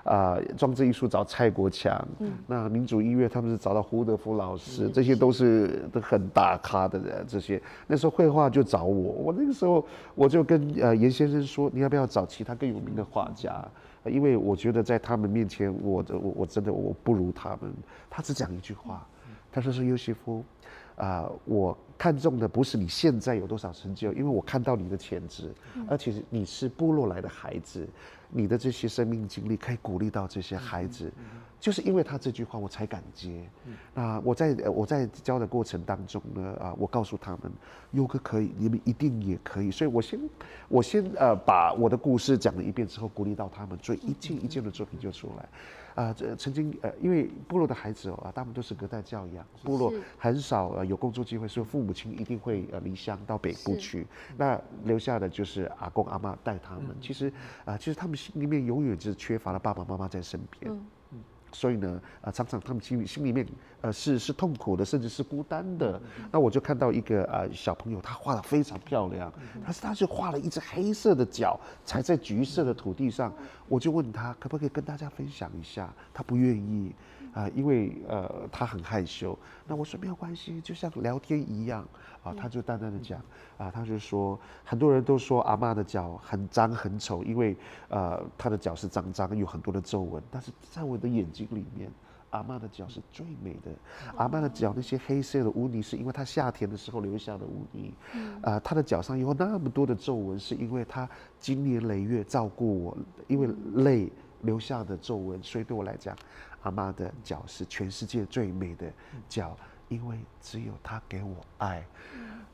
[0.04, 7.26] 啊、呃，装置艺术找蔡国强，嗯、那民族音乐他们是找到胡德夫老师，这些都是都很大咖的人。
[7.28, 13.66] 这些那时候绘画就找我，我那个时候我就跟呃严先生说，你要不要找其他更有名的画家？
[14.06, 17.74] 因为我觉得在他们面前，我的我我真的我不如他们。
[18.08, 19.04] 他只讲一句话，
[19.52, 20.44] 他说是尤西夫。
[20.96, 25.54] 啊、呃，我看中的不是你现在有多少成就，因为我看到你的潜质，
[25.88, 27.88] 而且你是部落来的孩子，
[28.30, 31.12] 你的这些生命经历可以鼓励到这些孩子，
[31.60, 33.48] 就是因为他这句话我才敢接。
[33.94, 37.52] 那我在我在教的过程当中呢，啊，我告诉他们，
[37.92, 40.20] 优哥可以，你们一定也可以，所以我先
[40.68, 45.50] 我先呃把我的故事讲了一遍之后，鼓励到他们，所以一件一件的作品就出来。
[45.96, 54.06] 啊，这、呃、曾经呃，因为部落的孩子哦，啊，他们都是隔代教养，部落很少呃有工作机会，所以父母亲一定会呃离乡到北部去，
[54.38, 56.86] 那留下的就是阿公阿嬷带他们。
[56.90, 57.30] 嗯、其实
[57.64, 60.72] 啊、呃，其实他们心里面永远就是缺乏了爸爸妈妈在身边。
[60.72, 60.86] 嗯
[61.56, 63.48] 所以呢，啊，常常他们心里心里面，
[63.82, 66.00] 呃，是是痛苦的，甚至是孤单的。
[66.32, 69.32] 那我就看到一个啊小朋友，他画的非常漂亮，
[69.64, 73.34] 但是他就画了一只黑色的脚踩在橘色的土地上。
[73.68, 76.94] 我就问他可不可以跟大家分享一下，他不愿意。
[77.36, 79.38] 啊，因为呃，他很害羞。
[79.68, 81.86] 那我说没有关系，就像聊天一样
[82.24, 82.34] 啊。
[82.34, 83.20] 他就淡淡的讲
[83.58, 87.54] 啊，他就说，很多人都说阿妈的脚很脏很丑，因为
[87.90, 90.24] 呃，他的脚是脏脏，有很多的皱纹。
[90.32, 91.92] 但是在我的眼睛里面，
[92.30, 93.70] 阿妈的脚是最美的。
[94.16, 97.94] 阿妈的脚那些黑色的污泥，是因为她夏天的时候留下的污泥。
[98.44, 103.50] 啊，她的脚上有那么多的皱纹，是因为她经年累月照顾我，因为
[103.84, 104.10] 累
[104.44, 105.44] 留下的皱纹。
[105.44, 106.16] 所以对我来讲。
[106.66, 108.92] 阿妈的脚是全世界最美的
[109.30, 109.56] 脚，
[109.88, 111.86] 因为只有她给我爱。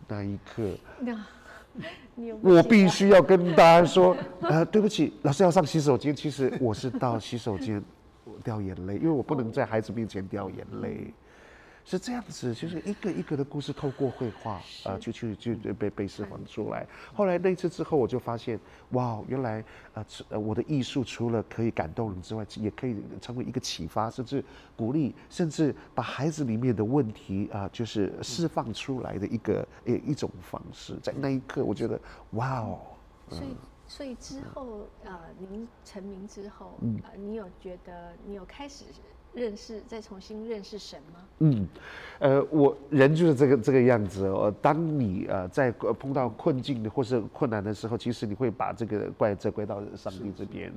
[0.06, 0.78] 那一刻，
[2.42, 6.14] 我必须要跟大家说，呃，对不起，老师要上洗手间。
[6.14, 7.82] 其实我是到洗手间
[8.44, 11.14] 掉眼泪，因为我不能在孩子面前掉眼泪。
[11.84, 16.86] 是这样子，就是一个一个的故事透过绘画啊，就去就被被释放出来。
[17.14, 18.60] 后来那次之后，我就发现，
[18.92, 19.64] 哇，原来
[19.94, 24.44] 呃呃我的艺术除了可以感动人之外，也可以成为一个启发，甚至
[24.76, 30.96] 鼓励，甚至把孩子里面的问题啊，就是释放出来的一个一一种方式。
[31.02, 32.00] 在那一刻，我觉得，
[32.32, 32.80] 哇哦。
[33.30, 33.56] 所以
[33.88, 38.86] 所以之后呃，您成名之后，呃，你有觉得你有开始？
[39.34, 41.20] 认识，再重新认识神吗？
[41.40, 41.68] 嗯，
[42.20, 44.54] 呃，我人就是这个这个样子哦。
[44.62, 50.72] 当你呃在碰到困境的或是困难的时候，其实你会把这个怪责怪到上帝这边。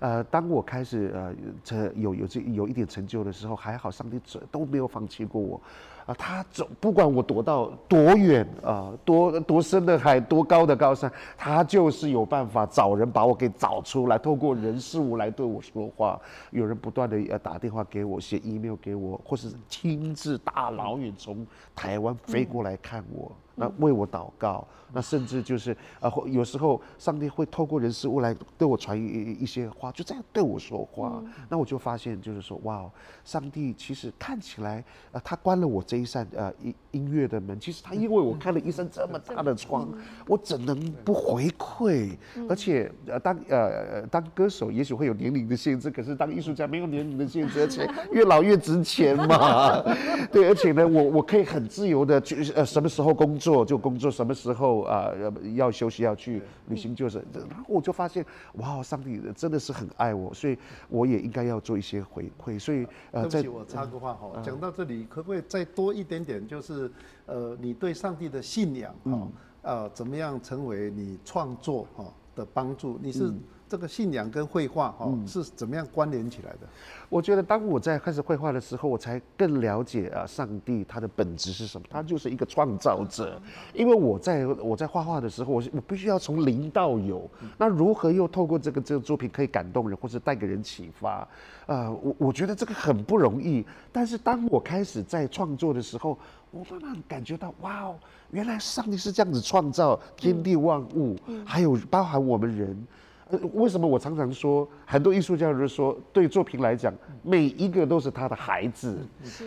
[0.00, 5.60] 呃，当我开始呃这有有这有一点成就的时候，还好上帝都没有放弃过我。
[6.08, 16.18] 啊，他走不管我躲到多远啊，多多深的海，多高的高山，他就是有办法找人把我给找出来，透过人事物来对我说话。
[16.50, 23.30] 有人不断的要打电话给我，写 email 给我，或是亲自大老远从台湾飞过来看我。
[23.58, 31.14] 那为我祷告，那甚至就是呃，有时候上帝会透过人事物来对我传一一些话，就这样对我说话。
[31.16, 32.88] 嗯、那我就发现，就是说，哇，
[33.24, 42.16] 上帝其实看起来，呃，他关了我这一扇呃音音乐的门，其实他因为我开了一扇这么大的窗，嗯、我怎能不回馈？
[42.36, 49.82] 嗯、而且呃，当呃当歌手也许会有年龄的限制，可是当艺术家没有年龄的限制， 而且越老越值钱嘛。
[50.30, 53.47] 对，而且呢，我我可以很自由的去呃什么时候工作。
[53.48, 55.10] 做就工作，什么时候啊
[55.54, 58.22] 要休息要去旅行，就是，然后我就发现，
[58.54, 60.58] 哇，上帝真的是很爱我，所以
[60.90, 62.60] 我也应该要做一些回馈。
[62.60, 66.46] 所以呃，对不起，我插个话哈，讲到这里，可不可以再多一点点？
[66.46, 66.90] 就是
[67.24, 69.28] 呃，你对上帝的信仰哈，
[69.62, 72.98] 呃，怎么样成为你创作哈的帮助？
[73.02, 73.32] 你是？
[73.68, 76.60] 这个信仰跟绘画哦是怎么样关联起来的？
[77.08, 81.86] 我觉得当我在开始绘画的时候，我才更了解啊，上帝他的本质是什么？
[81.90, 83.40] 他就是一个创造者。
[83.74, 87.28] 因为我在我在画画的时候，我我必须要从零到有。
[87.56, 91.26] 那如何又透过这个这个作品可以感动人，或者带给人启发？
[91.66, 93.64] 呃，我我觉得这个很不容易。
[93.92, 96.18] 但是当我开始在创作的时候，
[96.50, 97.96] 我慢慢感觉到，哇哦，
[98.30, 102.86] 原来上帝是这样子创造天地万物，还有包含我们人。
[103.30, 108.98] 呃，为什么我常常说，很多艺术家就是说，对作品来讲，每一个都是他的孩子，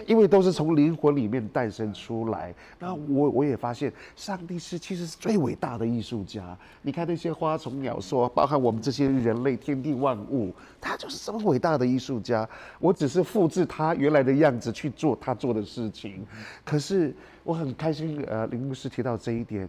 [0.06, 2.54] 因为都是从灵魂里面诞生出来。
[2.78, 6.56] 那我我也发现，上帝是其实是最伟大的艺术家。
[6.84, 12.48] 你看那些花虫鸟兽，包含我们这些人类，天地万物，他就是这么伟大的艺术家。
[12.80, 16.24] 我只是复制他原来的样子去做他做的事情。
[16.64, 19.68] 可是我很开心，呃，林牧师提到这一点。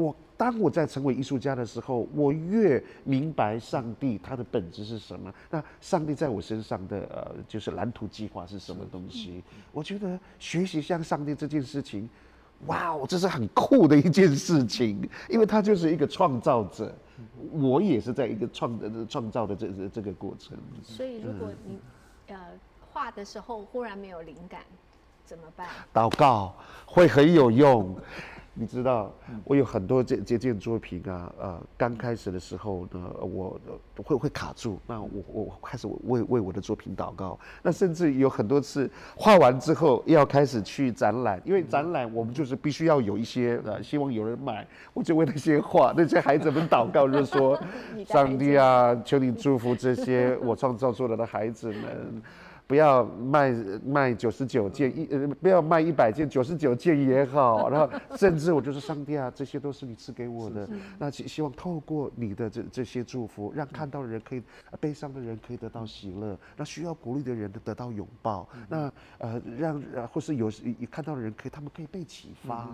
[0.00, 5.32] 我当我在成为艺术家的时候，我越明白上帝他的本质是什么。
[5.50, 9.42] 那上帝在我身上的呃，就是蓝图计划是什么东西？
[9.70, 12.08] 我觉得学习像上帝这件事情，
[12.66, 16.94] 哇，这是很酷的一件事情，因为他就是一个创造者，
[17.52, 20.56] 我也是在一个创创造的这这这个过程。
[20.82, 21.78] 所以，如果你
[22.28, 22.36] 呃
[22.90, 24.62] 画的时候忽然没有灵感，
[25.26, 25.68] 怎么办？
[25.92, 26.54] 祷告
[26.86, 27.94] 会很有用。
[28.60, 29.10] 你知道，
[29.44, 33.58] 我有很多这这件作品啊，呃，刚开始的时候呢，我
[34.04, 34.78] 会会卡住。
[34.86, 37.38] 那我我开始为为我的作品祷告。
[37.62, 44.66] 那甚至有很多次画完之后要开始去展览，因为展览我们就是必须要有一些呃，希望有人买。
[44.92, 47.58] 我就为那些画那些孩子们祷告，就是说，
[48.04, 52.22] 上帝啊，求你祝福这些我创造出来的孩子们。
[52.70, 53.50] 不要卖
[53.84, 64.42] 卖九十九件一呃，不要卖一百件九十九件也好， 然后甚至我就是上帝啊，这些都是你赐给我的，那希希望透过你的这这些祝福，让看到的人可以
[64.78, 70.48] 悲伤的人可以得到喜乐，那需要鼓励的人得到拥抱，那呃让呃或是有
[70.92, 72.68] 看到的人可以他们可以被启发，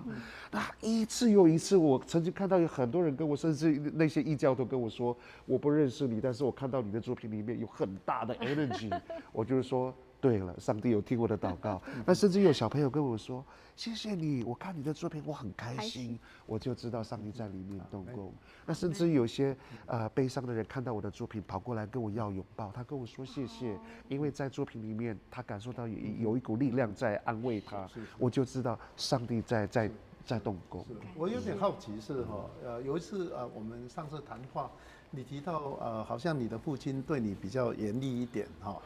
[0.51, 5.17] 那一次又一次，我曾经看到有很多人跟我，甚至那些异教都跟我说，
[5.47, 8.93] 我不认识你，但是我看到你的作品里面有很大的 energy，
[9.33, 9.86] 我就是说。
[10.27, 11.81] 对了，上帝有听我的祷告。
[12.05, 13.45] 那甚至有小朋友跟我说
[13.77, 18.35] ：“谢谢你，我看你的作品，我很开心。”我就知道上帝在里面动工。
[18.67, 19.57] 那甚至有些
[19.87, 22.73] 呃悲伤的人看到我的作品，跑过来跟我要拥抱。
[22.73, 27.89] 他跟我说谢谢，因为在作品里面他感受到有有一股力量在安慰他。
[28.19, 29.89] 我就知道上帝在在
[30.25, 30.85] 在动工。
[31.15, 34.69] 我有点好奇是哈，呃，有一次呃我们上次谈话，
[35.13, 38.77] 你提到呃好像你的父亲对你比较严厉一点哈。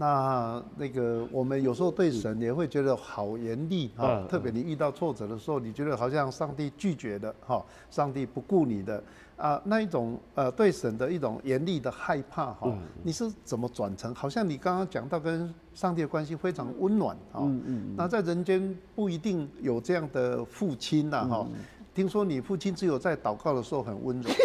[0.00, 9.02] 那那个，我们有时候对神也会觉得好严厉哈，特别你遇到挫折的时候，你觉得好像上帝拒绝的哈，上帝不顾你的。
[9.36, 12.72] 啊，那一种呃对神的一种严厉的害怕哈，
[13.02, 14.14] 你是怎么转成？
[14.14, 17.42] 好像你刚刚讲到跟上帝的关系非常温暖啊，
[17.96, 21.46] 那在人间不一定有这样的父亲呐哈，
[21.92, 24.30] 听说你父亲只有在祷告的时候很温柔。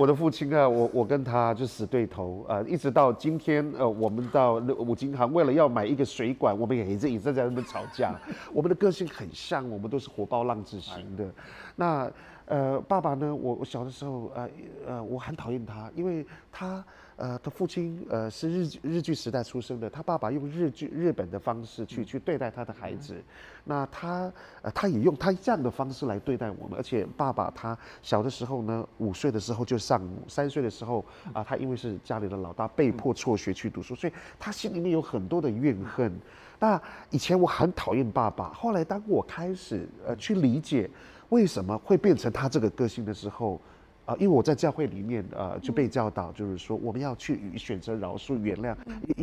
[0.00, 8.18] 我的父亲啊，我我跟他就死对头啊，一直到今天，呃，我们到五金行为了要买一个水管，我们也一直一直在那边吵架。
[8.50, 11.30] 我们的个性很像，我们都是火爆浪子型的。
[11.76, 12.10] 那
[12.46, 14.48] 呃，爸爸呢，我我小的时候，呃
[14.86, 16.82] 呃，我很讨厌他，因为他。
[17.20, 23.22] 呃，他父亲呃是日日据时代出生的，他爸爸用日据日本的方式去去对待他的孩子，
[23.62, 31.04] 那他呃他也用他这样的方式来对待我们，而且爸爸他小的时候呢，五岁的时候就丧母，三岁的时候
[31.34, 36.10] 啊，他因为是家里的老大，被迫辍学去读书，所以他心里面有很多的怨恨。
[36.58, 40.88] 那以前我很讨厌爸爸，后来当我开始呃去理解
[41.28, 43.60] 为什么会变成他这个个性的时候。
[44.06, 48.74] 啊，因为我在教会里面，呃，就被教导，就是说我们要去选择饶恕、原谅，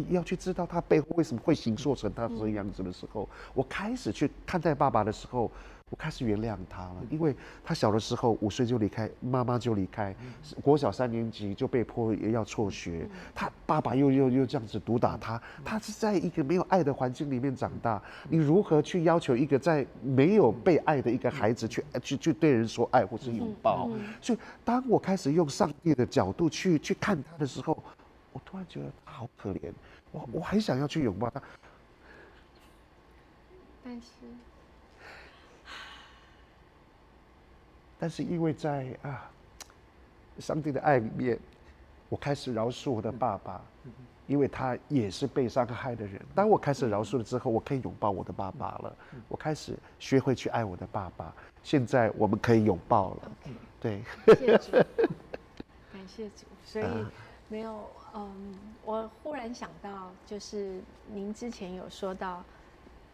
[0.09, 5.51] 要去知道他背后为什么会形塑成他这个样子的时候，我开始去看待爸爸的时候。
[5.89, 7.33] 我开始原谅他了，因为
[7.63, 10.13] 他小的时候五岁就离开，妈妈就离开，
[10.61, 23.89] 国小三年级就被迫也要辍学，他爸爸又又又这样子毒打他，他是在一个没有爱的环境里面长大，你如何去要求一个在没有被爱的一个孩子去去去对人说爱或是拥抱？
[24.21, 27.81] 所以当我开始用上帝的角度去去看他的时候，
[28.33, 29.71] 我突然觉得他好可怜，
[30.11, 31.41] 我我很想要去拥抱他，
[33.85, 34.07] 但是。
[38.00, 39.30] 但是因为在啊，
[40.39, 41.38] 上帝的爱里面，
[42.10, 43.60] 我开始饶恕我的爸爸，
[44.28, 46.22] 因为他也是被伤害的人。
[46.36, 48.95] 当我开始饶恕了之后，我可以拥抱我的爸爸了。
[49.28, 51.34] 我开始学会去爱我的爸爸。
[51.64, 53.32] 现在我们可以拥抱了。
[53.82, 54.72] 对，感谢主，
[55.91, 56.45] 感谢主。
[56.64, 56.86] 所以
[57.48, 60.80] 没有，嗯，我忽然想到，就是
[61.12, 62.43] 您之前有说到。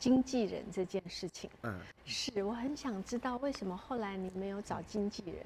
[0.03, 5.45] 经纪人这件事情，嗯，是我很想知道为什么后来你没有找经纪人。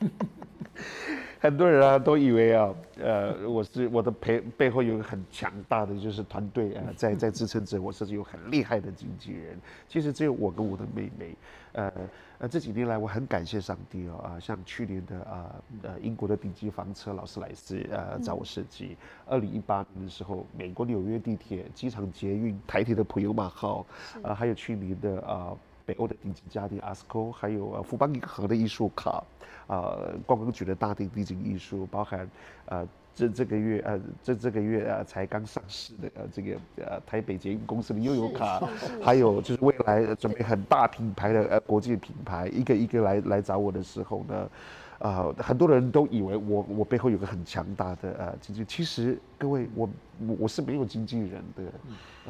[1.40, 9.60] 很多人啊都以为啊，呃，我是我的背背后有一个很强大的就是团队啊，在在支撑着我，甚至有很厉害的经纪人。
[9.86, 11.34] 其实只有我跟我的妹妹。
[11.72, 11.92] 呃
[12.38, 18.96] 呃，这几年来我很感谢上帝哦啊，像去年的啊呃英国的顶级房车劳斯莱斯呃找我设计，
[19.26, 23.84] 二零一八年的时候美国纽约地铁、机场捷运、台铁的普悠玛号，
[24.22, 25.52] 啊还有去年的啊。
[25.86, 29.22] 北欧的顶级家电 ASCO，还有呃富邦银行的艺术卡，
[29.66, 29.96] 啊
[30.26, 32.28] 观光局的大地地景艺术，包含
[32.66, 38.60] 呃这这个月呃这这个月呃才刚上市的呃这个呃台北捷运公司的悠游卡，
[39.02, 44.34] 还有就是未来准备很大品牌的呃国际品牌，一个一个来来找我的时候呢，
[44.98, 49.88] 啊、呃、很多人都以为我我背后有个很强大的呃经纪，其实各位我
[50.38, 51.62] 我是没有经纪人的，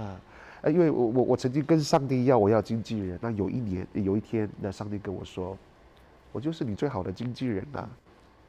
[0.03, 0.21] 啊、
[0.63, 0.73] 呃。
[0.73, 5.55] 因为我我我曾经跟上帝要我要经纪人，那有一年有一天，那上帝跟我说，
[6.35, 7.89] 我就是你最好的经纪人呐，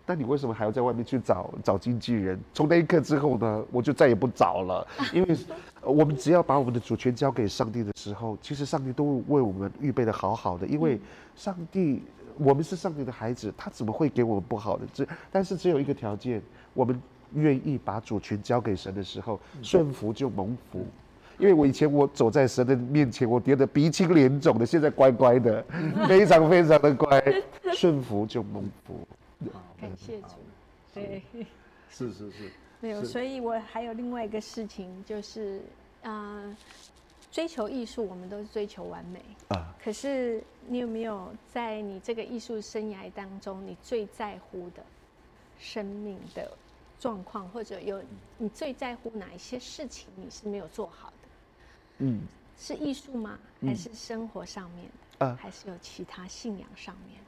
[0.08, 2.40] 那你为什么还要在外面去找找经纪人？
[2.52, 5.38] 从那一刻之后呢，我就再也不找了，因为
[5.84, 11.00] 我们只要把我们的主权交给上帝的时候，其实上帝都为我们预备的好好的，因为
[11.36, 12.02] 上帝，
[12.40, 14.88] 我们是上帝的孩子，他怎么会给我们不好的？
[14.92, 16.42] 只但是只有一个条件，
[16.74, 17.00] 我们
[17.36, 20.88] 愿意把主权交给神的时候，顺服就蒙福。
[21.38, 25.64] 因为我以前我走在神的面前，我跌得鼻青脸肿的，现在乖乖的，
[26.08, 27.24] 非常非常的乖，
[27.74, 29.08] 顺服就蒙福。
[29.80, 30.28] 感谢主，
[30.94, 31.22] 对，
[31.90, 35.60] 是是是，没有，所以我还有另外一个事情，就是
[36.02, 36.58] 啊、呃，
[37.32, 39.76] 追求艺术，我们都是追求完美啊。
[39.84, 44.82] 可是你有没有在你这个艺术生涯当中，你最在乎的
[45.60, 46.50] 生命的
[47.00, 48.02] 状况，或者有
[48.38, 51.15] 你最在乎哪一些事情，你是没有做好的？
[52.00, 52.22] 嗯，
[52.58, 53.40] 是艺术吗？
[53.62, 55.26] 还是生活上面的？
[55.26, 57.25] 嗯、还是有其他信仰上面？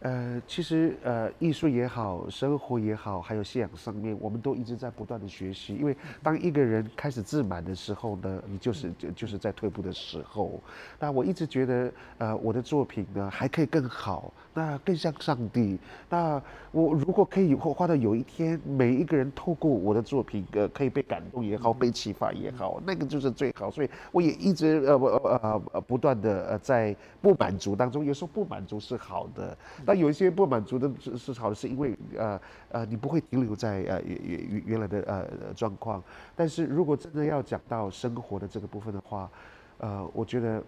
[0.00, 5.74] 呃，其实呃，艺术也好，生活也好，还有信仰上面，我们都一直在不断的学习。
[5.74, 10.62] 因为当一个人开始自满的时候呢，你就是就就是在退步的时候。
[11.00, 15.78] 那我一直觉得，呃，我的作品呢还可以更好，那更像上帝。
[16.10, 16.40] 那
[16.72, 23.70] 我如果可以画到有一天，每一个人透过我的作品，呃，可以被感动也好，被启发也好，那个就是最好。
[23.70, 29.56] 所以我也一直呃呃呃不断的呃在不满足当中，有时候不满足是好的。
[29.86, 32.40] 那有一些不满足的是是好的，是因为呃
[32.72, 36.02] 呃你不会停留在呃原原原来的呃状况。
[36.34, 39.30] 但是如果真的要讲到生活的这个部分的话，
[39.78, 40.62] 呃，我觉得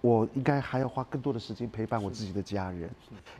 [0.00, 2.90] 我应该还要花更多的时间陪伴我自己的家人，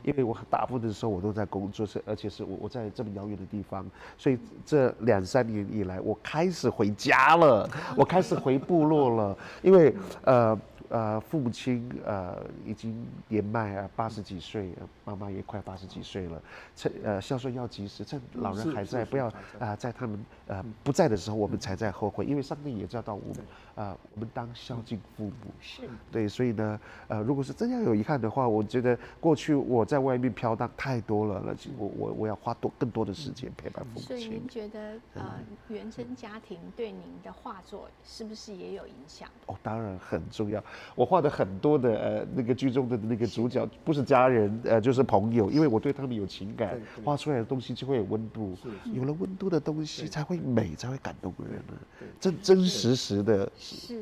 [0.01, 3.85] 因为我大部分的时候我都在工作，是而且是我我在这么遥远的地方，
[4.17, 9.93] 所以这两三年以来，我开始回家了，我开始回部落了，因为
[10.23, 10.57] 呃。
[10.93, 14.69] 呃，父母亲呃已经年迈啊，八十几岁，
[15.03, 16.39] 妈妈也快八十几岁了。
[16.75, 22.23] 趁呃孝顺要及时，趁老人还在，不要啊、呃，在他们呃不在的时候，我们才在后悔。
[22.25, 25.51] 因为上帝也知道我们啊、呃，我们当孝敬父母。
[25.59, 25.81] 是。
[26.11, 34.07] 对，所以呢，呃，如果是真要有遗憾的话，我觉得过去我在外面飘荡太多了，那我我我要花多更多的时间陪伴父母亲。
[34.07, 39.27] 所以您觉得呃，原生家庭对您的画作是不是也有影响？
[39.47, 40.63] 哦，当然很重要。
[40.95, 48.55] 我画的很多的呃那个剧中的那个主角不是家人呃就是朋友，因为我对他们有情感，画出来的东西就会有温度，
[48.93, 51.73] 有了温度的东西才会美，才会感动人呢。
[52.19, 53.51] 真真实实的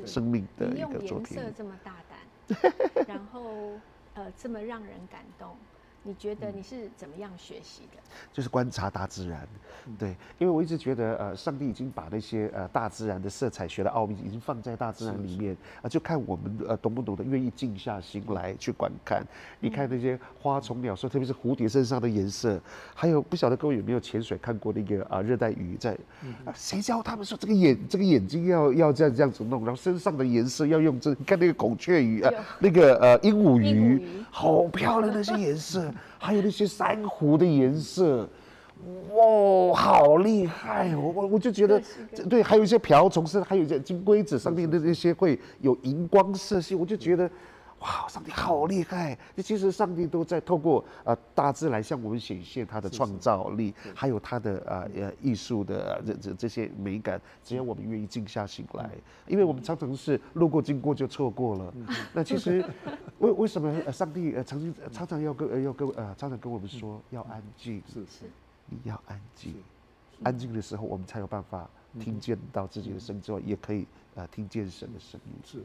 [0.05, 1.35] 生命的一个作品。
[1.37, 3.79] 用颜色这么大胆， 然后
[4.13, 5.55] 呃这么让人感动。
[6.03, 8.01] 你觉得你是怎么样学习的？
[8.33, 9.47] 就是观察大自然，
[9.99, 19.23] 对，因为我一直觉得，呃，上帝已经把那些呃大自然的色彩学的奥秘已经放在大自然里面，啊，就看我们呃懂不懂得，愿意静下心来去观看。
[19.59, 22.59] 你看那些花虫鸟兽，特别是蝴蝶身上的颜色，
[22.95, 25.93] 还有不晓得各位有没有潜水看过那个啊热带鱼在，
[26.45, 35.90] 啊，谁教他们说这个眼这个眼睛要要这样这样子弄，然后身上的颜色要用这，你看那个孔雀鱼啊，那个呃鹦鹉鱼，好漂亮那些颜色。
[36.17, 38.27] 还有那些珊瑚的颜色，
[39.13, 40.95] 哇，好厉害！
[40.95, 41.81] 我我我就觉得，
[42.29, 47.29] 对，还有一些瓢虫，甚至还有一些金龟子上面的那些会有荧光色系，我就觉得，
[47.81, 49.17] 哇，上帝好厉害！
[49.37, 58.89] 其实上帝都在透过呃大自然向我们显现他的创造力，还有他的呃呃艺术的这这这些美感，只要我们愿意静下心来，
[59.27, 61.73] 因为我们常常是路过经过就错过了。
[62.13, 62.63] 那其实。
[63.19, 68.25] 为为什么呃上帝呃曾经常常要跟呃要跟呃常常跟我们说要安静，是是，
[68.65, 69.53] 你要安静，
[70.23, 71.69] 安静的时候我们才有办法
[71.99, 75.33] 听见到自己的声音之外，也可以呃听见神的声音。
[75.43, 75.63] 是，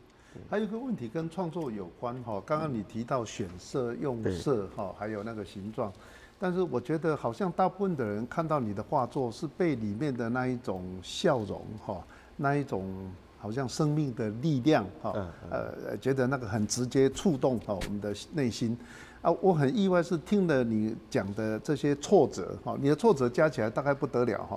[0.49, 5.93] 还有一个问题跟创作有关哈，刚刚你提到选色用色哈，还有那个形状，
[6.39, 12.05] 但是我觉得好像大部分的人看到你的画作是被里面的那一种笑容哈，
[12.37, 15.14] 那一种好像生命的力量哈，
[15.51, 18.76] 呃，觉得那个很直接触动哈我们的内心。
[19.22, 24.57] 啊，我很意外是听了你讲的这些挫折哈，你的挫折加起来大概不得了哈，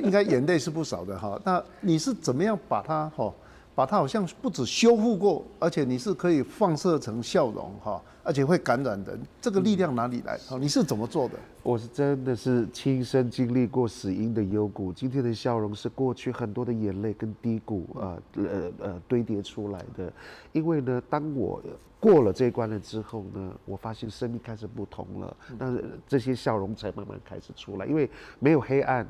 [0.00, 1.40] 应该眼泪是不少的哈。
[1.44, 3.32] 那你是怎么样把它哈？
[3.74, 10.38] 把它好像不止修复过，而且你是可以放射成笑容哈，而且会感染人，这个力量哪里来？
[10.60, 11.34] 你是怎么做的？
[11.62, 20.12] 我是真的是亲身经历过死因的幽谷，今天的笑容是过去很多的眼泪跟低谷啊呃呃堆叠出来的。
[20.52, 21.60] 因为呢，当我
[21.98, 28.08] 过了这一关了之后呢，我发现生命开始不同了，那这些笑容才慢慢开始出来，因为
[28.38, 29.04] 没有黑暗。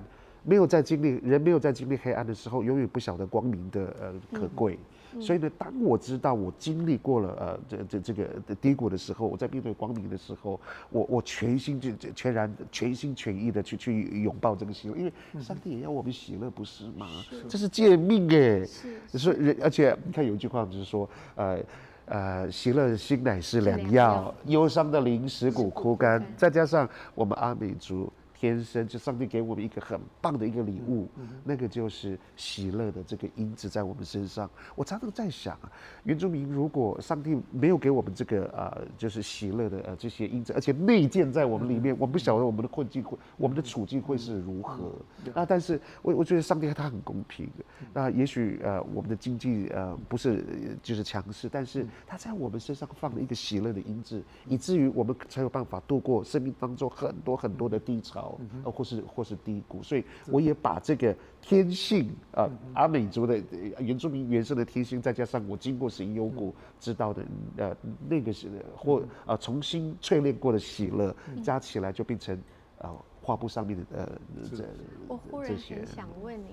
[0.44, 4.78] 没有在经历人没有在经历黑暗的时候，永远不晓得光明的呃可贵。
[5.16, 17.06] 嗯、所以呢，当我知道我经历过了呃这这这个低谷的时候，我在面对光明的时候，我我全心就全然全心全意的去去拥抱这个喜乐，因为上帝也要我们喜乐，不是吗？
[17.30, 18.66] 是这是借命哎。
[18.66, 19.18] 是。
[19.18, 21.58] 所以人而且你看有一句话就是说，呃
[22.06, 28.12] 呃，喜乐心乃是良药，忧伤的灵使骨枯干，再加上我们阿美族。
[28.44, 31.08] 天生就上帝给我们一个很棒的一个礼物，
[31.42, 34.50] 那个就是喜乐的这个因子在我们身上。
[34.74, 35.72] 我常常在想啊，
[36.02, 44.92] 原住民如果上帝没有给我们这个呃，就是喜乐的呃这些因子，而且内建在我们里面，我们不晓得我们的困境会，我们的处境会是如何。
[45.34, 47.48] 那但是我我觉得上帝他很公平。
[47.94, 50.44] 那也许呃我们的经济呃不是
[50.82, 58.33] 就是强势，但是他在我们身上放了一个喜乐的因子，以至于我们才有办法度过生命当中很多很多的低潮。
[58.64, 63.42] 呃，或是或是低谷，所以我也把这个天性啊，阿美族的
[63.78, 67.24] 原住民原生的天性，再加上我经过死荫幽谷知道的
[67.56, 67.76] 呃
[68.08, 72.40] 那个是或呃重新淬炼过的喜乐，加起来就变成
[72.78, 72.90] 呃
[73.22, 74.12] 画布上面的呃
[74.56, 74.64] 这。
[75.08, 76.50] 我忽然很想问您，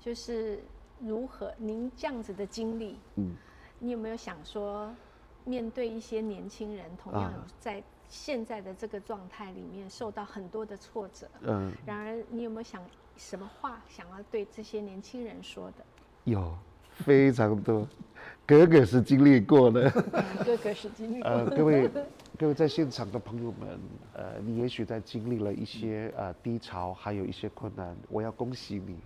[0.00, 0.62] 就是
[1.00, 3.34] 如何您这样子的经历，嗯，
[3.78, 4.90] 你有没有想说，
[5.44, 7.82] 面对一些年轻人，同样在。
[8.10, 12.82] 现在的这个状态里面受到很多的挫折，嗯，然而你有没有想
[13.16, 15.76] 什么话想要对这些年轻人说的？
[16.24, 16.52] 有，
[16.90, 17.86] 非常多，
[18.44, 19.88] 哥哥是经历过的，
[20.44, 21.36] 哥哥是经历过的。
[21.36, 21.90] 呃，各位
[22.36, 23.80] 各位在现场的朋友们，
[24.12, 28.98] 呃，你也许在经历了一些呃低潮，还有一些困难，我要恭喜你，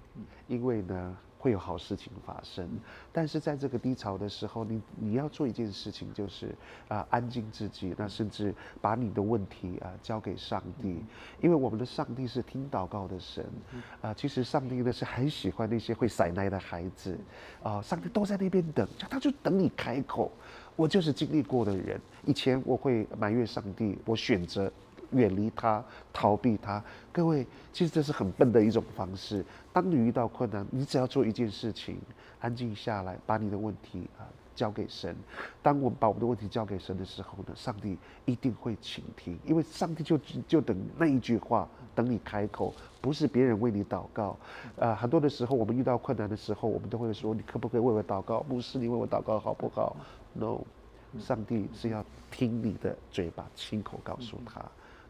[0.49, 1.17] 因为呢。
[1.45, 2.67] 会有好事情发生，
[3.13, 6.55] 但是在这个低潮的时候，你你要做一件事情，就是
[6.89, 11.05] 啊、安静自己，那甚至把你的问题啊、交给上帝，
[11.43, 13.45] 因为我们的上帝是听祷告的神
[14.01, 17.19] 啊、其实上帝呢是很喜欢那些会撒奶的孩子
[17.63, 20.33] 啊、上帝都在那边等，他就等你开口。
[20.77, 24.73] 我就是经历过的人，以前我会埋怨上帝，我选择。
[25.15, 26.83] 远离他，逃避他。
[27.13, 29.45] 各位，其实这是很笨的一种方式。
[29.73, 31.97] 当你遇到困难，你只要做一件事情，
[32.41, 35.17] 安静下来，把你的问题啊交给神。
[35.63, 44.37] 当我们把我们的问题交给神的时候呢，上帝一定会倾听，因为上帝就就等那一句话，等你开口，不是别人为你祷告。
[44.79, 49.97] 啊，很多的时候，我们遇到困难的时候，我们都会说：“你可不可以为我祷告？”牧师，你为我祷告好不好
[50.33, 50.61] ？No，
[51.19, 54.65] 上帝是要听你的嘴巴，亲口告诉他。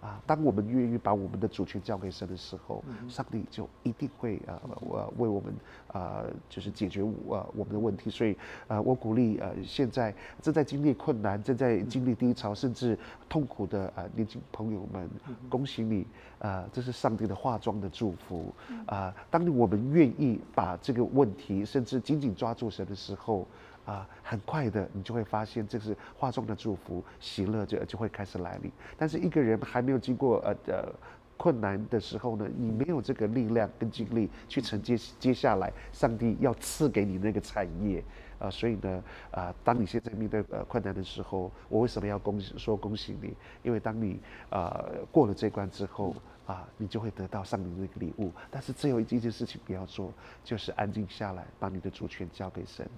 [0.04, 5.54] 啊，当我们愿意把我们的主权交给神的时候，上帝就一定会啊，我为我们
[5.88, 8.10] 啊，就是解决我啊我们的问题。
[8.10, 8.36] 所以
[8.68, 12.98] 啊，我鼓励呃，现在正在经历困难、正在经历低潮甚至
[13.30, 15.08] 痛苦的啊年轻朋友们，
[15.48, 16.06] 恭喜你
[16.38, 18.52] 啊，这是上帝的化妆的祝福
[18.84, 19.14] 啊。
[19.30, 23.48] 当我们愿意把这个问题甚至紧紧抓住神的时候。
[23.84, 28.72] 啊，很快的，你就会发现这是化妆的祝福，喜乐就就会开始来临。
[28.96, 30.92] 但是一个人还没有经过呃呃
[31.36, 38.02] 困难的时候呢，你没有这个力量跟精力去承接接下来上帝要赐给你那个产业
[38.38, 43.36] 啊，所以呢啊，当你现在面对呃困难的时候，我为什么要恭喜说恭喜你？
[43.62, 46.14] 因为当你啊过了这关之后
[46.46, 48.30] 啊，你就会得到上帝的那个礼物。
[48.50, 50.12] 但是只有一件事情不要做，
[50.42, 52.88] 就是安静下来，把你的主权交给神。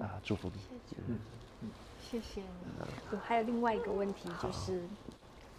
[0.00, 0.60] 啊，祝福你。
[0.60, 1.18] 谢谢，嗯
[1.62, 1.70] 嗯，
[2.00, 2.46] 谢谢你。
[3.10, 4.82] 我还有另外一个问题，就是，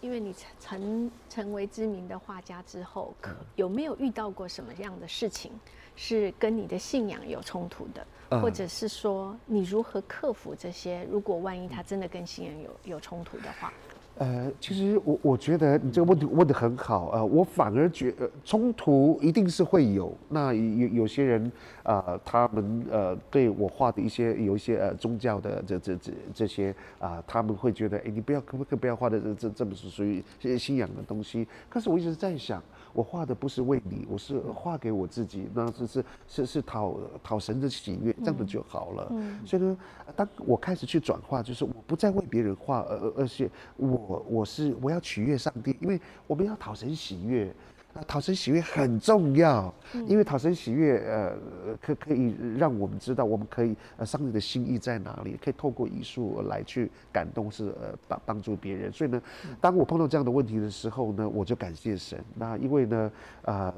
[0.00, 5.52] 因为你成成为知名的画家之后，可有没有遇到过什么样的事情
[5.96, 8.06] 是跟你的信仰有冲突的，
[8.40, 11.06] 或者是说你如何克服这些？
[11.10, 13.72] 如果万一他真的跟信仰有有冲突的话，
[14.16, 20.16] 呃，其实我我觉得你这个问题问的很好，呃，我反而觉得冲突一定是会有。
[20.28, 21.50] 那有有些人
[21.82, 30.22] 啊、他们呃对我画的一些有一些呃宗教的这这这这些啊、他们会觉得，哎，你不要可不可不要画的这这这么是属于
[30.56, 31.46] 信仰的东西。
[31.68, 32.62] 可是我一直在想。
[32.94, 39.08] 我画的不是为你，我是画给我自己，那是是是是讨讨神的喜悦，这样子就好了。
[39.10, 39.76] 嗯，所以呢，
[40.14, 47.52] 当我开始去转化，就是我不再为别人画，而而是我我是我要取悦上帝，因为我们要讨神喜悦。
[47.96, 49.72] 那讨生喜悦很重要，
[50.08, 51.32] 因为讨生喜悦，呃，
[51.80, 58.92] 可可以让我们知道，我们可以呃，上帝的心意在哪里，可以透过艺术来去感动，是呃帮帮助别人。
[58.92, 59.22] 所以呢，
[59.60, 62.18] 当我碰到这样的问题的时候呢，我就感谢神。
[62.34, 63.72] 那因为呢，呃，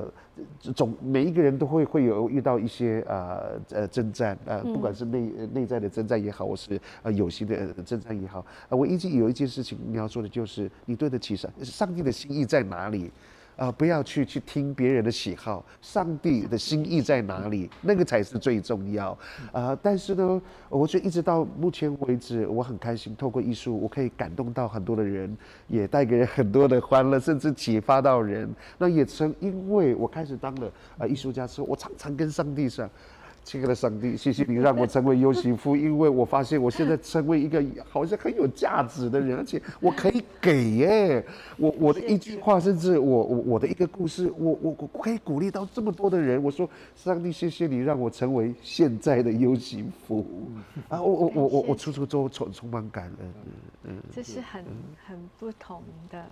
[0.74, 5.20] 总每一个人都会会有遇到一些呃呃征战，呃，不管是内
[5.52, 13.10] 内在的征战也好，或是呃有形的征战也好，呃，我一直有一件事情你要做的就是，你对得起上上帝的心意在哪里？
[13.56, 17.70] 啊、不要去去听别人的喜好，上帝的心意在哪里？
[17.80, 19.16] 那个才是最重要。
[19.50, 25.34] 啊、但是呢，我觉得一直到目前为止，我很开心，透过艺术，我可以感动到很多的人，
[25.68, 28.48] 也带给人很多的欢乐，甚至启发到人。
[28.76, 32.88] 那也曾因为我开始当了呃艺术家之后，我常常跟上帝说。
[33.46, 41.24] 亲爱的上帝，谢谢你让我成为优席夫，因为我发现我现在成为一个好像很有价值的人，而且我可以给耶，
[41.56, 46.42] 我我的一句话，甚至我我我的一个故事，我我我可以鼓励到这么多的人。
[46.42, 50.26] 我说，上帝，谢谢你让我成为现在的优席夫
[50.88, 51.00] 啊！
[51.00, 53.34] 我我我我我处处都充充满感恩，
[53.84, 54.64] 嗯，这是很
[55.06, 56.26] 很不同的，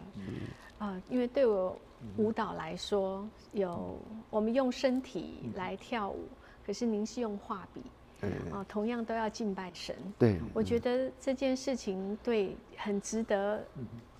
[0.79, 1.79] 啊，因为对我
[2.17, 3.97] 舞蹈来说，有
[4.31, 6.27] 我们用身体来跳舞。
[6.67, 7.81] 可是您是用画笔，
[8.23, 9.95] 啊、呃，同样都要敬拜神。
[10.19, 13.63] 对，我觉得这件事情对很值得，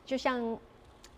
[0.05, 0.59] 就像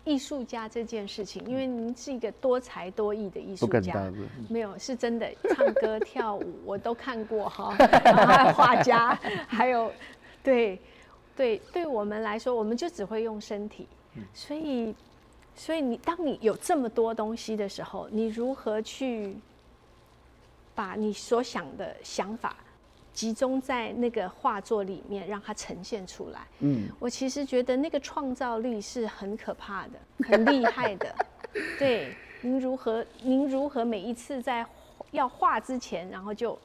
[0.05, 4.09] 艺术家这件事情，因为您是一个多才多艺的艺术家，
[4.49, 7.75] 没有是真的唱歌跳舞我都看过哈，
[8.55, 9.13] 画家，
[9.47, 9.91] 还有
[10.41, 10.79] 对
[11.35, 13.85] 对，对我们来说，我们就只会用身体，
[14.33, 14.95] 所以
[15.55, 19.35] 所以你当你有这么多东西的时候，你如何去？
[20.77, 22.55] 把你所想的想法
[23.11, 26.45] 集中在那个画作里面，让它呈现出来。
[26.59, 29.93] 嗯，我其实觉得那个创造力是很可怕的，
[30.27, 31.15] 很厉害的。
[31.79, 33.03] 对，您如何？
[33.23, 34.63] 您如何每一次在
[35.09, 36.55] 要画之前，然后就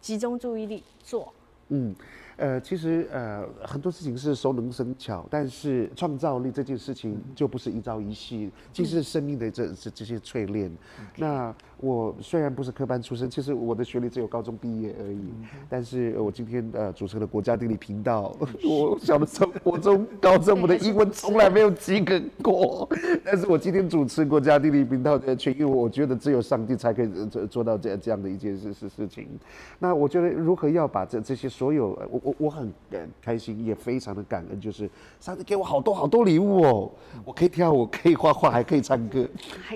[0.00, 1.32] 集中注意力做？
[1.68, 1.94] 嗯。
[2.40, 10.70] 呃，其实呃很多事情是熟能生巧，但是创造力这件事情就不是一朝一夕，其实是生命的这这这些淬炼。
[10.98, 22.88] 嗯、那我虽然不是科班出身，其实我的学历只有高中毕业而已，嗯、但是我今天呃主持了国家地理频道，嗯、 我小的时候国中、高中我的英文从来没有及格过，
[23.22, 29.28] 但是我今天主持国家地理频道的全，因为我觉得只有上帝才可以做做到这这样的一件事事事情。
[29.78, 32.29] 那我觉得如何要把这这些所有我我。
[32.38, 32.72] 我很
[33.20, 36.90] 开心，也非常的感恩，就是上帝给我好多好多礼物哦，
[37.24, 39.28] 我可以跳舞，可以画画，还可以唱歌，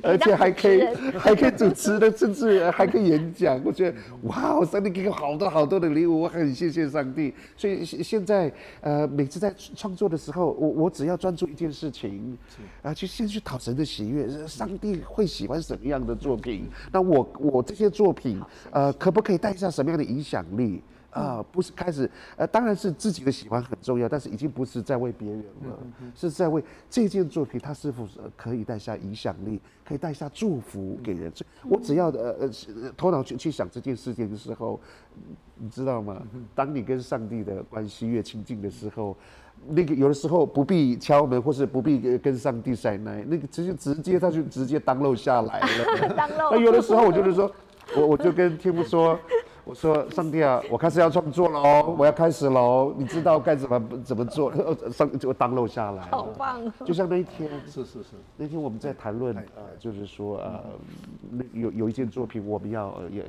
[0.02, 0.84] 而且还可以
[1.18, 3.61] 还可以主持的，甚至还可以演讲。
[3.64, 7.32] 我觉得哇，上帝给我好多好多的礼物，我很谢谢上帝。
[7.57, 12.36] 所以现在呃，每次在创作的时候，我我只要专注一件事情，
[12.82, 16.66] 啊，就先去讨神的喜悦，上帝会喜欢什么样的作品？
[16.92, 18.40] 那我我这些作品
[18.70, 20.82] 呃，可不可以带下什么样的影响力？
[21.15, 25.79] 啊、呃，不是开始，呃，当然是自己的喜欢很重要，但是已经不是在为别人了，
[26.12, 28.05] 是在为这件作品，它是否
[28.37, 31.33] 可以带下影响力，可以带下祝福给人。
[31.69, 34.81] 我只要呃呃头脑去去想这件事情的时候，
[35.57, 36.21] 你知道吗？
[36.53, 39.17] 当你跟上帝的关系越亲近的时候，
[39.69, 46.09] 那个有的时候不必敲门，或是不必跟上帝塞奶，那个直接直接他就直接当漏下来了。
[46.17, 46.51] 当漏。
[46.51, 47.49] 那有的时候我就是说，
[47.97, 49.17] 我我就跟天父说。
[49.65, 54.53] 我说上帝啊，我开始要创作了哦，我要开始了哦，你知道该怎么怎么做？
[54.93, 56.61] 上就 download 下来了，好棒！
[56.85, 60.61] 就像那一天，是是是，那天我们在谈论，呃，就是说呃，
[61.31, 63.25] 那有有一件作品我们要也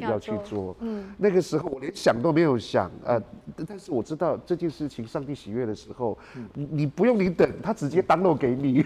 [0.00, 3.22] 要要去做，嗯，那个时候我连想都没有想，呃，
[3.68, 6.18] 但是我知道这件事情上帝喜悦的时候，
[6.54, 8.84] 你你不用你等，他直接 download 给你，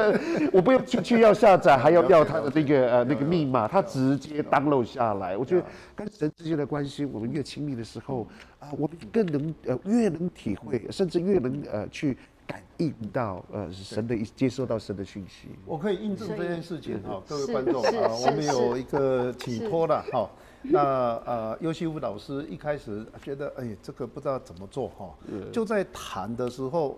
[0.50, 5.62] 我不用去去要下载，还要要他的那个呃那个密码，他直接 download 下来，我觉得
[5.94, 6.32] 跟神。
[6.38, 8.24] 之间的关系，我们越亲密的时候，
[8.60, 12.16] 啊，我们更能呃，越能体会，甚至越能呃，去
[12.46, 15.48] 感应到呃，神的接收到神的讯息。
[15.66, 20.30] 我可以印证这件事情哈，各位观众啊，我们有一个请托了哈。
[20.62, 20.80] 那
[21.26, 25.12] 呃，尤西夫老师一开始觉得，哎，这个不知道怎么做哈，
[25.52, 26.96] 就在谈的时候。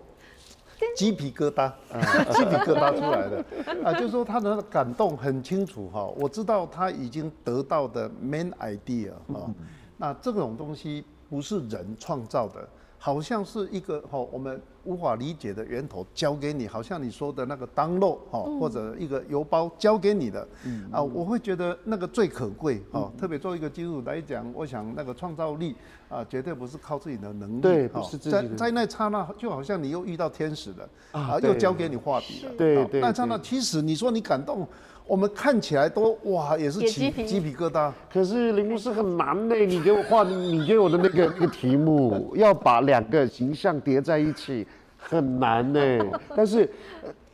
[0.95, 1.71] 鸡皮疙瘩，
[2.33, 3.45] 鸡皮疙瘩出来的
[3.83, 6.05] 啊，就是说他的感动很清楚哈。
[6.17, 9.49] 我知道他已经得到的 main idea 哈，
[9.97, 12.67] 那这种东西不是人创造的。
[13.03, 20.47] 好像是一个哈，我们无法理解的源头交给你，好像你说的那个当肉哈，或者一个邮包交给你的，
[20.91, 23.11] 啊，我会觉得那个最可贵哈。
[23.17, 25.75] 特别作为一个基督徒来讲，我想那个创造力
[26.11, 28.41] 啊，绝对不是靠自己的能力，对，不是自己的。
[28.49, 32.99] 在在那刹那，就好像你又遇到天使了啊，又交给你画笔了，对对。
[32.99, 34.67] 那刹那，其实你说你感动。
[35.07, 37.91] 我们看起来都哇，也是起鸡皮疙瘩。
[38.09, 44.65] 可是林牧师很难呢，你给我画，你给我的那个那个题目， 要把两个形象叠在一起，
[44.97, 45.79] 很难呢。
[46.33, 46.69] 但是，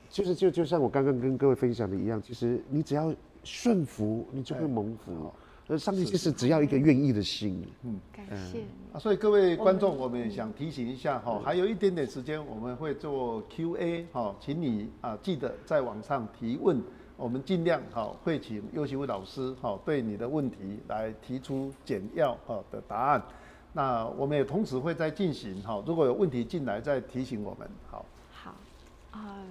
[0.10, 3.14] 就是就就像我刚刚跟各位分享的一样，其实你只要
[3.44, 5.32] 顺服，你就会蒙福。
[5.68, 7.62] 那上帝就是只要一个愿意的心。
[7.84, 8.62] 嗯，感谢。
[8.94, 16.82] 啊，所以各位观众，我们也想提醒一下哈，还有一点点时间，我们会做 Q&A 哈，请你啊记得在网上提问。
[17.18, 23.20] 我们尽量哈会请游锡辉老师哈对你的问题来提出简要哈的答案。
[23.74, 27.68] 那我们也同时会在进行哈，如果有问题进来再提醒我们。
[27.90, 28.56] 好，好，
[29.10, 29.44] 啊，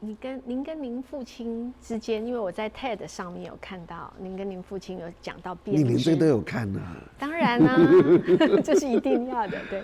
[0.00, 6.80] 你跟您跟您父亲之间，因为我在 TED 上面有看到您跟您父亲有讲到编织，你连这个都有看呢？
[7.18, 7.78] 当然啦、啊，
[8.62, 9.82] 这是一定要的，对。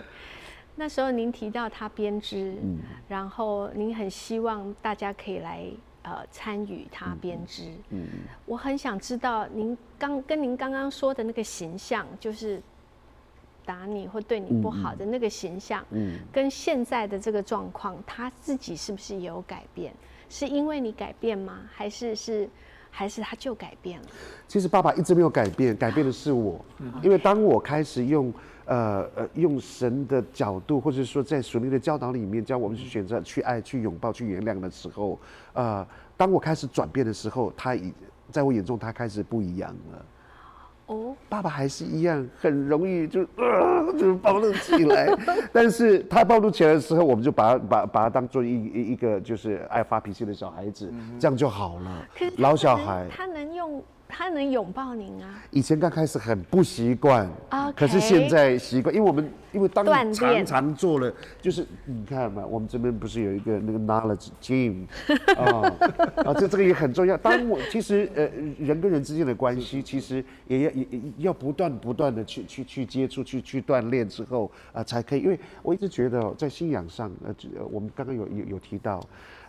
[0.74, 5.66] 那时候您提到他编织，嗯、然后您很希望大家可以来
[6.02, 7.64] 呃参与他编织。
[7.90, 8.08] 嗯，嗯
[8.46, 12.60] 我很想知道您刚跟您刚刚说的那个形象，就是
[13.64, 19.92] 打你或对你不好的那个形象，嗯，嗯跟现在的这个状况，他自己是不是也有改变？
[20.28, 21.60] 是因为你改变吗？
[21.72, 22.48] 还是是
[22.90, 24.06] 还是他就改变了？
[24.48, 28.32] 其实爸爸一直没有改变，改变的是我，嗯、因为当我开始用。
[28.64, 35.18] 呃呃，用神的角度，或者说在属灵的教导里面，教我们去选择、去爱、去拥抱、去原谅的时候，
[35.52, 35.84] 呃，
[36.16, 37.92] 当我开始转变的时候，他已
[38.30, 40.06] 在我眼中，他开始不一样了。
[40.93, 45.09] 哦，爸爸还是一样，很容易就呃 就暴露起来，
[45.53, 52.07] 但是他暴露起来的时候，我们就把他把把他当做一一一个就是爱发脾气的小孩子，嗯、这样就好了。
[52.36, 53.82] 老小孩，他能用。
[54.14, 55.42] 他能拥抱您啊？
[55.50, 57.72] 以前刚开始很不习惯，Okay.
[57.74, 61.10] 可是现在习惯，因为我们因为当你常常做了，
[61.40, 64.84] 就是你看嘛，我们这边不是有一个那个 knowledge gym
[65.38, 65.72] 啊
[66.28, 67.16] 啊，这这个也很重要。
[67.16, 70.86] 当我其实呃人跟人之间的关系，其实也要也
[71.18, 75.20] 要不断不断的去去去接触，去去锻炼之后啊、呃、才可以。
[75.20, 77.34] 因为我一直觉得在信仰上，呃，
[77.70, 79.00] 我们刚刚有有有提到。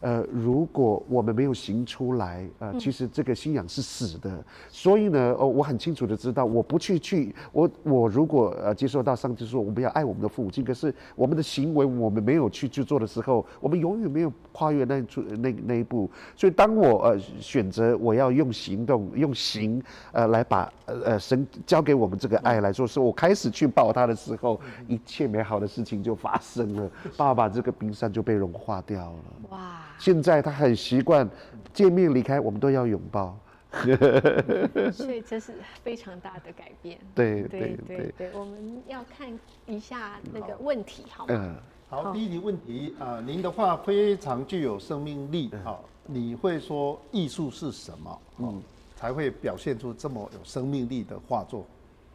[0.03, 4.29] 呃，如果我们没有行出来，呃，其实这个信仰是死的。
[4.29, 15.05] 嗯、所以呢，呃，我很清楚的知道，我不去去，我我如果呃接受到上帝说我们要爱我们的父亲，可是我们的行为我们没有去去做的时候，我们永远没有跨越那一
[15.39, 16.11] 那那一步。
[16.35, 19.81] 所以当我呃选择我要用行动用行
[20.11, 29.19] 呃来把呃呃神交给我们这个爱来做，是我开始去抱他的时候，一切美好的事情就发生了， 爸爸这个冰山就被融化掉了。
[29.51, 29.79] 哇！
[29.99, 31.29] 现在他很习惯
[31.73, 33.37] 见面离开，我们都要拥抱，
[34.91, 36.99] 所以这是非常大的改变。
[37.15, 39.27] 对对对对，对，我们要看
[39.65, 41.33] 一下那个问题，好吗？
[41.35, 41.55] 嗯，
[41.89, 48.21] 好，第一题问题啊，您的话非常具有生命力，好，你会说艺术是什么？
[48.39, 48.61] 嗯，
[48.95, 51.65] 才会表现出这么有生命力的画作？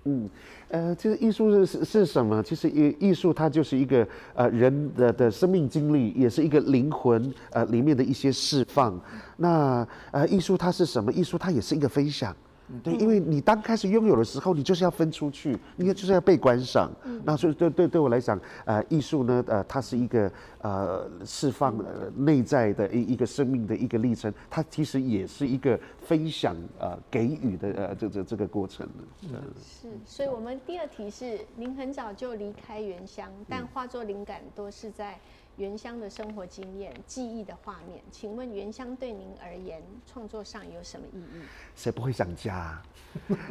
[0.05, 0.29] 嗯，
[0.69, 2.43] 呃，其实艺术是是什么？
[2.43, 8.99] 其实艺艺术它就是一个呃人的的生命经历，也是一个灵魂呃里面的一些释放。
[9.37, 11.13] 那呃艺术它是什么？
[11.13, 12.35] 艺术它也是一个分享。
[12.83, 16.91] 对，因为你当开始拥有的时候，你就是要分出去，你就是要被观赏。
[17.05, 28.87] 嗯、那所以对对对我来讲，呃，艺术呢，呃，它是一个呃释放呃内在的一一个生命的一个历程，它其实也是一个分享呃给予的呃这这这个过程。
[29.23, 29.31] 嗯，
[29.63, 35.19] 是，所以我们第二题是，您很早就离开原乡，但化作灵感多是在。
[35.59, 41.43] 原乡的生活经验、记忆的画面，请问原乡对您而言，创作上有什么意义？
[41.75, 42.81] 谁不会想家？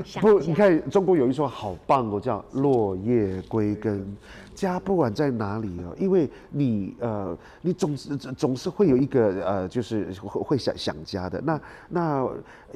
[0.06, 4.16] 想家不，你看中国有一说好棒哦，叫落叶归根。
[4.58, 11.40] 家不管在哪里哦，因为你呃，你总是总是会有一个呃，就是会会想想家的。
[11.42, 12.28] 那那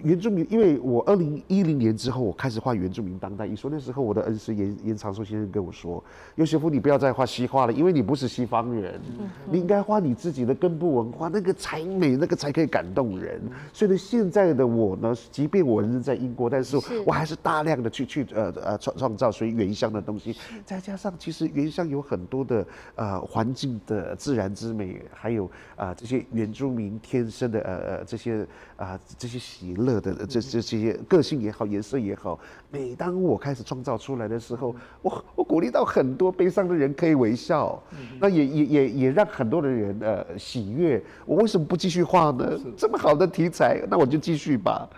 [0.04, 3.68] 原住民，因为我二零一零年之后，我开始画原住民当代艺术。
[3.72, 6.02] 那时候我的恩师严严长寿先生跟我说
[6.38, 9.02] ：“尤学夫，你不要再画西画了，因为你不是西方人。”
[9.50, 13.42] 你应该画你自己的根部文化，那个才美，那个才可以感动人。
[13.74, 16.78] 所以呢，现在的我呢，即便我人在英国，但是
[17.08, 20.36] 我还是大量的去去呃呃创创造属于原乡的东西。
[20.64, 25.46] 再加上其实原乡有很多的呃环境的自然之美，还有
[25.76, 28.42] 啊、呃、这些原住民天生的呃呃这些
[28.76, 32.38] 啊、呃、这些喜乐的这这这些个性也好，颜色也好。
[32.70, 37.82] 每当我开始创造出来的时候，我我鼓励到很多悲伤的人可以微笑，
[38.20, 41.02] 那也也也也让很多的人呃喜悦。
[41.26, 42.60] 我为什么不继续画呢？
[42.78, 44.90] 这么好的题材，那我就继续吧。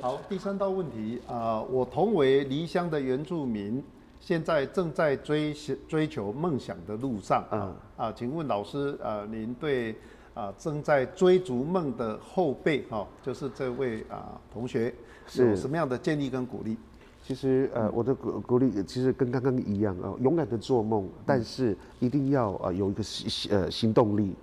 [0.00, 3.82] 好，第三道问题啊、呃，我同为离乡的原住民，
[4.20, 5.52] 现在正在追
[5.88, 9.92] 追求梦想的路上啊啊，请问老师啊、呃，您对
[10.34, 14.94] 啊、呃、正在追逐梦的后辈哈、哦，就是这位啊、呃、同学。
[15.36, 16.76] 有什么样的建议跟鼓励？
[17.22, 24.34] 其实呃，我的鼓鼓励其实跟刚刚一样啊，勇敢的做梦，但是一定要啊有一个行呃行动力，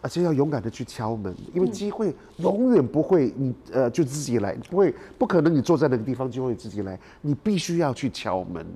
[0.00, 8.66] 而且要勇敢的去敲门，因为机会永远不会你呃就自己来，不会不可能你坐在那个地方就会自己来，你必须要去敲门。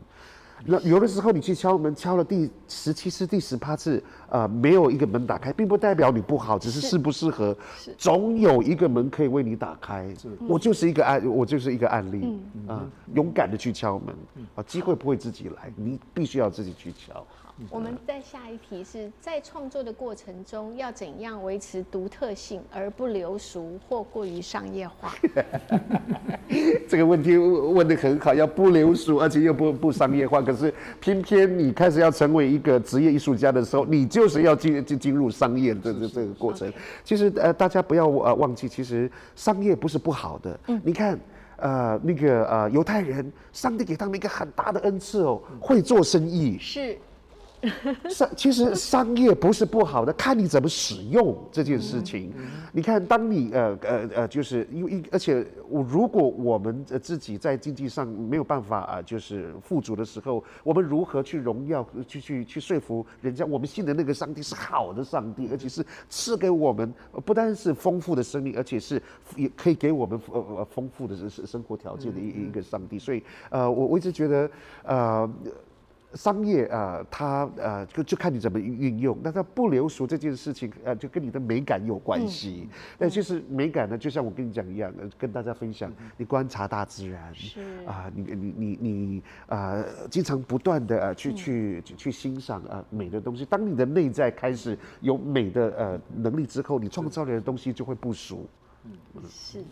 [0.66, 7.56] 那有的时候你去敲门，敲了第十七次、第十八次，呃，没有一个门打开，并不代表你不好，只是适不适合。
[7.98, 10.12] 总有一个门可以为你打开。
[10.48, 12.38] 我就是一个案，我就是一个案例。
[12.66, 12.82] 啊，
[13.14, 14.14] 勇敢的去敲门，
[14.54, 17.26] 啊，机会不会自己来，你必须要自己去敲。
[17.70, 25.14] 我们在下一题是在创作的过程中要怎样维持独特性而不流俗或过于商业化？
[26.88, 30.42] 这个问题问的很好，要不流俗，而且又不不商业化。
[30.42, 36.72] 可是偏偏你开始要成为一个职业艺术家的时候，你就是要进进进入商业这这这个过程。
[37.04, 40.58] 其实呃，大家不要呃忘记，其实商业不是不好的。
[40.66, 41.18] 嗯，你看
[41.56, 46.58] 呃那个呃犹太人，上帝给他们一个很大的恩赐哦，会做生意。
[46.58, 46.98] 是。
[48.08, 52.32] 商其实商业不是不好的，看你怎么使用这件事情。
[52.72, 66.92] 你看，当你呃呃呃，就是因为而且我如果我们自己在经济上没有办法啊，就是富足的时候，我们如何去荣耀、去去去说服人家，我们信的那个上帝是好的上帝，而且是赐给我们
[67.24, 69.00] 不单是丰富的生命，而且是
[69.36, 72.98] 也可以给我们呃呃丰富的生生活条件的一一个上帝。
[72.98, 74.50] 所以呃，我我一直觉得
[74.82, 75.30] 呃。
[76.14, 79.18] 商业啊、呃，它呃就就看你怎么运用。
[79.22, 82.68] 那它不流俗这件事情，呃，就跟你的美感有关系。
[82.98, 87.22] 那、嗯、其实美感呢，就像我跟你讲一样，跟大家分享，你观察大自然，
[87.86, 93.44] 啊、呃，你你你你啊、呃，经常不断的呃去去去欣赏啊、呃、美的东西。
[93.44, 98.46] 当你的内在开始有美的呃能力之后，你创造的东西就会不俗。
[98.84, 98.92] 嗯，
[99.28, 99.64] 是。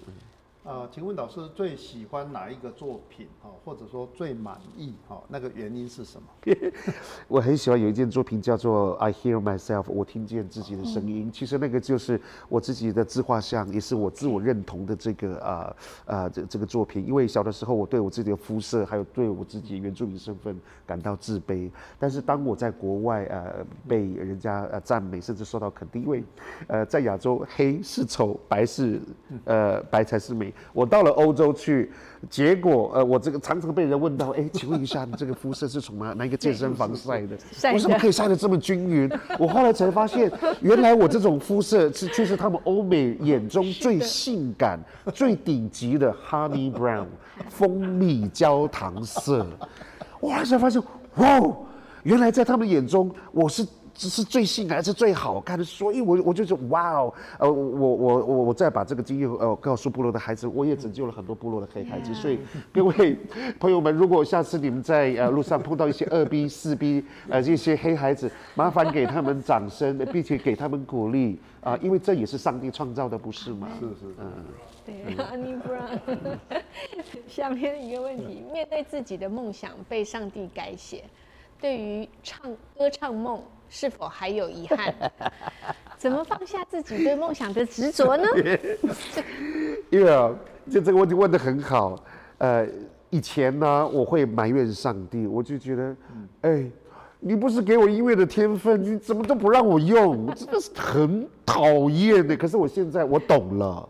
[0.65, 3.27] 呃，请问老师最喜欢哪一个作品？
[3.43, 4.95] 哈，或者说最满意？
[5.09, 6.55] 哈，那个原因是什么？
[7.27, 11.33] 我很喜欢有一件作品叫做《I Hear Myself》，我听见自己的声音。
[11.33, 17.05] 其实那个就是我自己的自画像，也是我自我认同的这个啊啊这这个作品。
[17.05, 20.57] 因为小的时候，我对我自己的肤色，还有对我自己原住民身份
[20.87, 21.69] 感到自卑。
[21.99, 26.23] 但是当我在国外呃被人家呃赞美，甚至受到肯定，因为
[26.69, 29.01] 呃在亚洲黑是丑，白是
[29.45, 30.52] 呃白才是美。
[30.73, 31.91] 我到了欧洲去，
[32.31, 37.37] 结果呃，我这个常常被人问到，哎，请问一下，你这个肤色是从哪哪一个健身房晒的？
[37.73, 39.11] 为什么可以晒得这么均匀？
[39.39, 40.31] 我后来才发现，
[40.61, 44.81] 原来我这种肤色是却是他们欧美眼中最性感、
[45.13, 47.07] 最顶级的 honey brown
[47.49, 49.47] 蜂蜜焦糖色。
[50.21, 50.83] 哇，才发现，
[51.17, 51.41] 哇，
[52.03, 53.67] 原来在他们眼中我是。
[53.95, 62.15] 这是最性感，是最好看的，所以我我就说哇哦，呃，我我我我再把这个经验呃告诉部落的孩子，我也拯救了很多部落的黑孩子。
[62.15, 62.39] 所以
[62.73, 63.19] 各位
[63.61, 73.69] 朋友们，如果下次你们在呃路上碰到一些二逼四逼呃这些黑孩子，麻烦给他们掌声， 并且给他们鼓励啊，因为这也是上帝创造的，不是吗？
[73.79, 74.33] 是是嗯，
[74.87, 76.39] 对，Honey Brown。
[77.29, 81.05] 下面一个问题：面对自己的梦想被上帝改写，
[81.61, 83.41] 对于唱歌唱梦。
[83.73, 84.95] 是否还有遗憾？
[85.97, 88.25] 怎么放下自己对梦想的执着呢？
[89.89, 90.31] 因为啊，
[90.71, 91.99] 就这个问题问得很好。
[92.37, 92.67] 呃，
[93.09, 95.97] 以前呢，我会埋怨上帝，我就觉得，
[96.43, 96.71] 哎，
[97.19, 100.27] 你不是给我音乐的天分，你怎么都不让我用？
[100.35, 102.37] 真的是很讨厌的。
[102.37, 103.89] 可是我现在我懂了。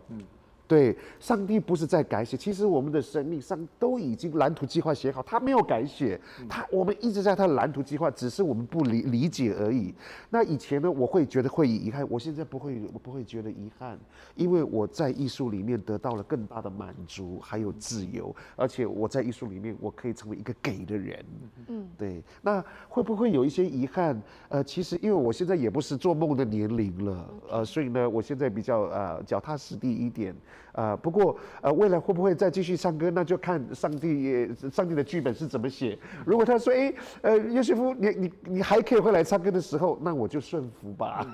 [0.73, 6.19] 对，上帝不是在改写，其实我们的生命上都已经蓝图计划写好，他没有改写，
[6.49, 9.93] 他我们一直在他的蓝图计划，只是我们不理理解而已。
[10.31, 13.99] 那以前呢，我会觉得会遗憾，我现在不会，我不会觉得遗憾，
[14.33, 21.23] 因为我在艺术里面得到了更大的满足，还有自由，而且我在艺术里面，我可以成为一个给的人。
[21.67, 22.23] 嗯，对。
[22.41, 24.19] 那会不会有一些遗憾？
[24.49, 30.35] 呃，其实因为我现在也不是做梦的年龄了，呃，所以呢，我现在比较呃脚踏实地一点。
[30.71, 35.97] 呃，不过呃，未来会不会再继续唱歌，那就看上帝，上帝的剧本是怎么写。
[36.25, 41.27] 如果他说，哎，呃，约瑟夫，你你你还可以回来唱歌的时候，那我就顺服吧。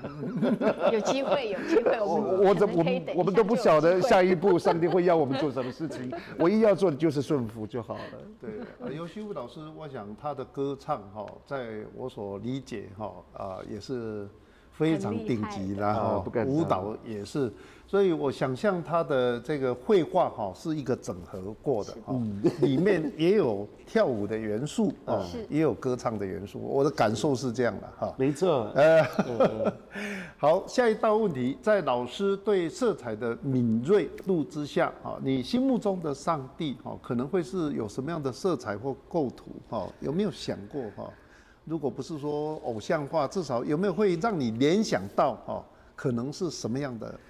[0.92, 8.00] 有机会，有机会，我们我我们我们都不晓得下一步 上帝会要我们做什么事情，唯一要做的就是顺服就好了。
[8.40, 8.50] 对，
[8.80, 14.28] 呃，尤西夫老师，我想他的歌唱哈，在我所理解哈，啊、呃，也是
[14.80, 17.52] 非常顶级的哈，舞蹈也是。
[17.86, 22.14] 所以我想象他的这个绘画哈是一个整合过的哈，
[22.62, 26.60] 里面也有跳舞的元素 啊，也有歌唱的元素。
[26.60, 28.14] 我的感受是这样的哈。
[28.16, 28.70] 没错。
[28.76, 29.04] 呃，
[30.38, 39.88] 好，下一道问题，在老师对色彩的敏锐度之下啊，你心目中的上帝哈可能会是有什么样的色彩或构图哈？
[39.98, 41.10] 有没有想过哈？
[41.70, 45.64] 如果不是说偶像化，至少有没有会让你联想到哦？
[45.94, 47.20] 可能是什么样的？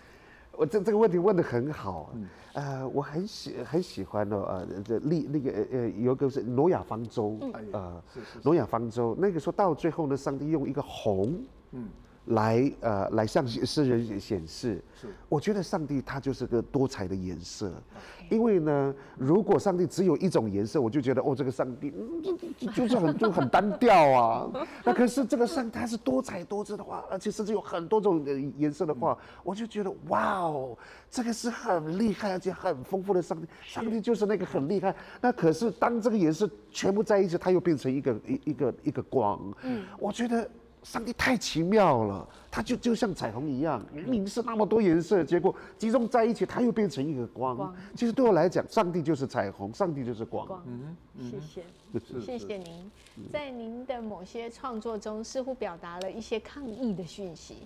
[0.53, 8.03] 我这这个问题问得很好，嗯、呃，我很喜很喜欢哦，呃，这历那个呃有个是挪亚方舟，嗯、呃，
[8.43, 11.39] 挪亚方舟那个时候到最后呢，上帝用一个红，
[11.73, 11.91] 嗯。
[12.31, 18.35] 来，呃，来向世人显示，是，我觉得上帝他就是个多彩的颜色，Okay.
[18.35, 24.51] 因为呢，如果上帝只有一种颜色，我就觉得哦，这个上帝，嗯，就是很就很单调啊。
[24.85, 28.25] 那可是这个上帝他是多彩多姿的话，而且甚至有很多种
[28.57, 30.77] 颜色的话，嗯，我就觉得哇哦，
[31.11, 34.95] 这个是很厉害而且很丰富的上帝，上帝就是那个很厉害。
[35.21, 40.49] 那可是当这个颜色全部在一起，它又变成一个一一个一个光，嗯，我觉得。
[40.83, 47.57] 上帝太奇妙了，它就就像彩虹一样，明明是那么多颜色，结果集中在一起，它又变成一个光。
[47.57, 50.47] 光其实对我来讲，上帝就是彩虹，上帝就是光。
[50.47, 50.97] 光嗯，
[51.31, 52.91] 谢谢，谢谢您。
[53.31, 57.57] 在您的某些创作中，似乎表达了一些抗议的讯息。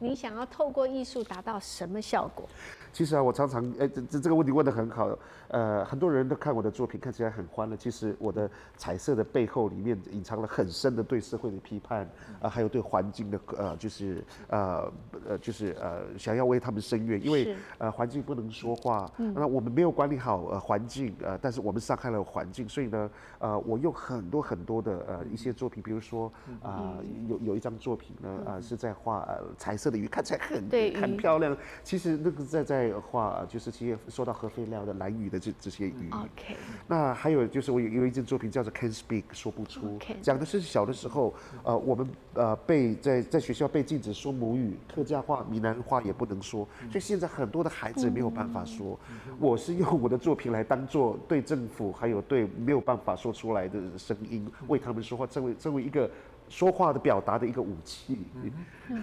[0.00, 2.48] 您想要透过艺术达到什么效果？
[2.92, 5.10] 其实啊，我常常哎，这这这个问题问得很好。
[5.52, 7.76] 呃，很多人都看我的作品，看起来很欢乐。
[7.76, 12.06] 其实我的彩色的背后里面隐藏了很深的对社会的批判
[12.40, 14.92] 啊，还有对环境的呃，就是呃
[15.28, 17.24] 呃，就是呃，想要为他们伸冤。
[17.24, 26.30] 因为呃，环境不能说话，那我们没有管理好呃环境呃，但是我们伤害了环境，所以呢，呃，我用很多很多的呃一些作品，比如说
[26.62, 26.98] 啊，
[27.28, 31.56] 有有一张作品呢啊，是在画呃彩色的鱼，看起来很很漂亮。
[31.84, 32.82] 其实那个在在。
[32.82, 36.08] 在画就是其实说到核废料的蓝鱼的这这些鱼。
[36.10, 36.56] OK。
[36.86, 41.34] 那还有就是我有有一件作品叫做 Can't Speak 说不出，讲的是小的时候，
[41.64, 48.98] 呃，我们呃被在在学校被禁止说母语，客家话、闽南话也不能说，所以现在很多的孩子没有办法说。
[49.40, 56.08] 我是用我的作品来当做对政府还有对没有办法说出来的声音为他们说话，成为成为一个
[56.48, 58.18] 说话的表达的一个武器。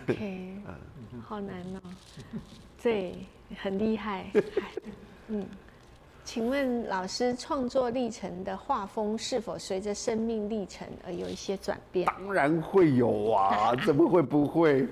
[0.08, 0.56] OK。
[1.26, 1.82] 好难哦。
[2.82, 3.26] 对，
[3.58, 4.28] 很厉害。
[5.28, 5.46] 嗯，
[6.32, 12.06] 请问老师创作历程的画风是否随着生命历程而有一些转变？
[12.06, 14.88] 当然会有啊， 怎么会不会？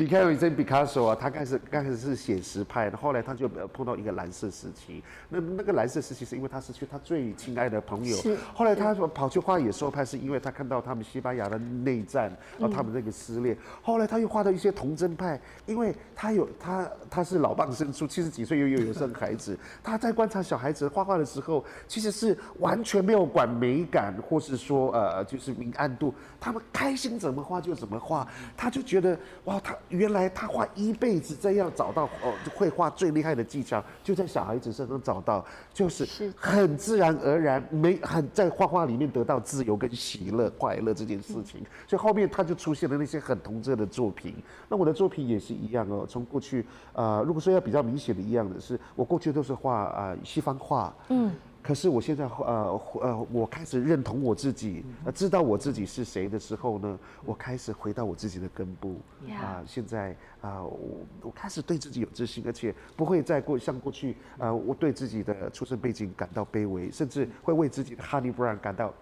[0.00, 5.00] 你看，有一些毕卡索啊，他开始刚开始是写实派的，后来他就碰到一个蓝色时期。
[5.28, 13.52] 那那个蓝色时期是因为他失去他最亲爱的朋友，是后来他说跑去画野兽派，是因为他看到他们西班牙的内战，然后他们那个撕裂。
[13.52, 28.26] 嗯、后来他又画到一些童真派，因为他有他他是老蚌生出，七十几岁又又有生孩子，他在观察小孩子画画的时候，其实是完全没有管美感，或是说呃就是明暗度，他们开心怎么画就怎么画，
[28.56, 44.34] 他就觉得哇，他原来他画一辈子这样找到哦绘画最厉害的技巧，就在小孩子身上找到，就是很自然而然没很在画画里面得到自由跟喜乐快乐这件事情，所以后面他就出现了那些很童真的作品。
[44.68, 51.32] 那我的作品也是一样哦，从过去呃如果说要比较明显的一样的是，我过去都是画啊、呃、西方画，嗯，
[51.62, 59.00] 可是我现在呃呃，我开始认同我自己，呃，知道我自己是谁的时候呢，我开始回到我自己的根部。
[59.30, 59.62] 啊。
[59.66, 68.92] 现在啊，我我开始对自己有自信，而且不会再过像过去啊，我对自己的出生背景感到卑微，甚至会为自己的 Honey Brown 感到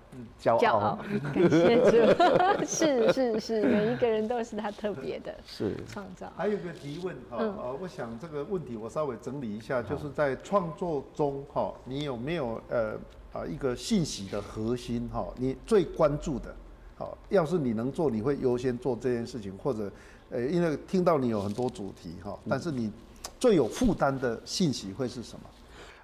[0.41, 0.59] 骄傲。
[0.59, 0.99] 骄傲，
[1.33, 6.33] 感谢主， 是是是，每一个人都是他特别的，是创造。
[6.37, 12.61] 还有个提问哈，呃，我想这个问题我稍微整理一下，就是在创作中哈，你有没有？
[12.69, 12.95] 呃
[13.31, 16.57] 啊，一个信息的核心哈，你最关注的，
[16.97, 19.93] 好，要是你能做，你会优先做这件事情，或者，
[20.31, 22.91] 呃，因为听到你有很多主题哈，但是你
[23.39, 25.45] 最有负担的信息会是什么？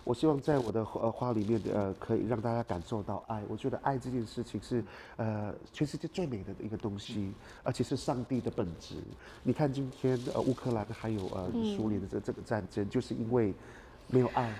[0.02, 3.42] 我希望在我的呃花里面，呃，可以让大家感受到爱。
[3.48, 4.84] 我觉得爱这件事情是
[5.16, 8.96] 呃全世界最美的一个东西，而且是上帝的本质。
[9.42, 13.54] 你看今天呃乌克兰还有呃苏联的这这个战争，就是因为
[14.08, 14.54] 没有爱。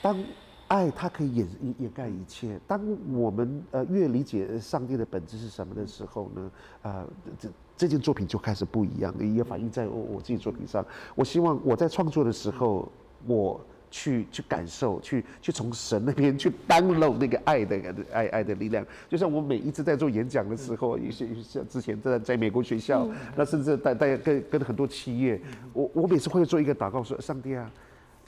[0.00, 0.24] 当
[0.68, 1.48] 爱它可以掩
[1.80, 2.60] 掩盖一切。
[2.68, 2.80] 当
[3.12, 6.50] 我们呃越理解上帝的本质是什么的时候呢，
[6.82, 7.04] 呃，
[7.36, 10.84] 这这件作品就开始不一样，也反映在我我自己作品上。
[11.14, 12.90] 我希望我在创作的时候，
[13.26, 17.76] 我去去感受，去去从神那边去 download 那个爱的
[18.12, 18.84] 爱爱的力量。
[19.08, 25.40] 就像我每一次在做演讲的时候，有些像之前在在美国学校，那甚至带带跟跟很多企业，
[25.72, 27.70] 我我每次会做一个祷告说：上帝啊。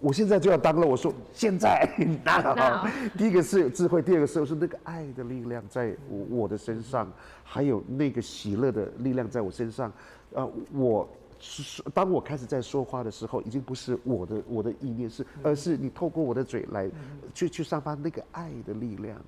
[0.00, 0.86] 我现在就要当了。
[0.86, 1.88] 我说现在
[2.24, 7.10] 那好，第一个是有智慧，第二个是我说那个爱的力量在我我的身上，
[7.42, 9.92] 还有那个喜乐的力量在我身上。
[10.32, 11.08] 呃，我
[11.40, 16.88] 是当我开始在说话的时候，已经不是我的我的意念是，而是你透过我的嘴来
[17.34, 19.18] 去去散发那个爱的力量，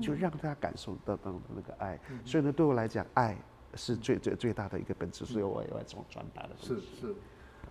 [0.00, 1.98] 就让大家感受到到那个爱。
[2.24, 3.36] 所以呢，对我来讲，爱
[3.74, 7.14] 是最最最大的一个本质，所以我也要从传达的是是。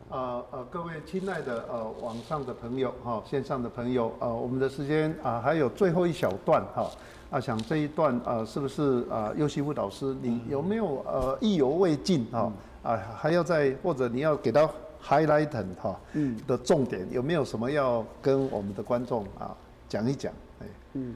[0.10, 6.90] 呃呃，各位亲爱的呃网上的朋友哈，线上的朋友，呃，我们的时间啊还有最后一小段哈，
[7.30, 12.52] 啊想这一段呃是不是啊优席夫导师你有没有呃意犹未尽哈？
[12.82, 14.68] 啊还要再或者你要给到
[15.00, 16.36] highlight 哈嗯。
[16.48, 19.56] 的重点有没有什么要跟我们的观众啊
[19.88, 20.34] 讲一讲？
[20.60, 20.66] 哎。
[20.94, 21.16] 嗯。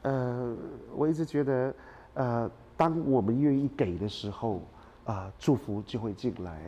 [0.00, 0.56] 呃
[0.96, 1.74] 我一直觉得
[2.14, 4.62] 呃当我们愿意给的时候
[5.04, 6.58] 啊祝福就会进来。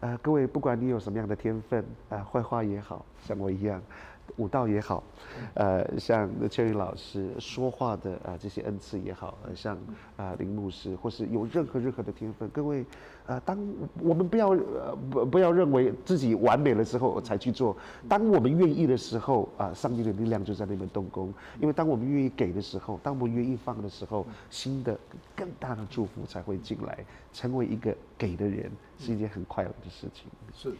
[0.00, 3.82] 呃，各位，不管你有什么样的天分，啊、呃，绘画也好，像我一样，
[4.38, 5.04] 舞蹈也好，
[5.52, 9.76] 呃，像秋云老师说话的啊、呃、这些恩赐也好，呃、像
[10.16, 12.82] 啊、林牧师，或是有任何任何的天分，各位，
[13.26, 13.58] 呃，当
[14.00, 17.76] 我们不要呃不不要认为自己完美了之后才去做，
[18.08, 24.98] 当我们愿意的时候啊、上帝的力量就在那边动工，因为当我们愿意给的时候，当我们愿意放的时候，新的
[25.36, 27.04] 更大的祝福才会进来，
[27.34, 30.26] 成为一个给的人是一件很快乐的事情。
[30.54, 30.72] 是。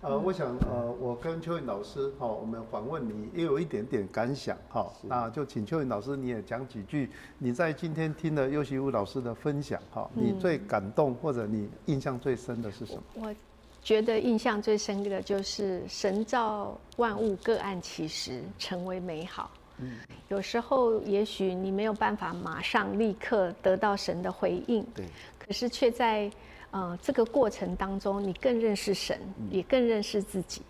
[0.00, 7.08] 呃，我想，呃，我跟秋颖老师，哈，我们访问你也有一点点感想，哈，那就请秋颖老师你也讲几句，
[7.38, 13.02] 你在今天听了优席夫老师的分享，哈，你最感动或者你印象最深的是什么？
[13.14, 13.34] 我
[13.82, 19.50] 觉得印象最深的就是神造万物各按其时，成为美好。
[19.78, 25.06] 嗯，有时候也许你没有办法马上立刻得到神的回应，对，
[25.38, 26.30] 可是却在。
[26.74, 29.16] 呃，这个过程当中，你更认识神，
[29.48, 30.60] 也更认识自己，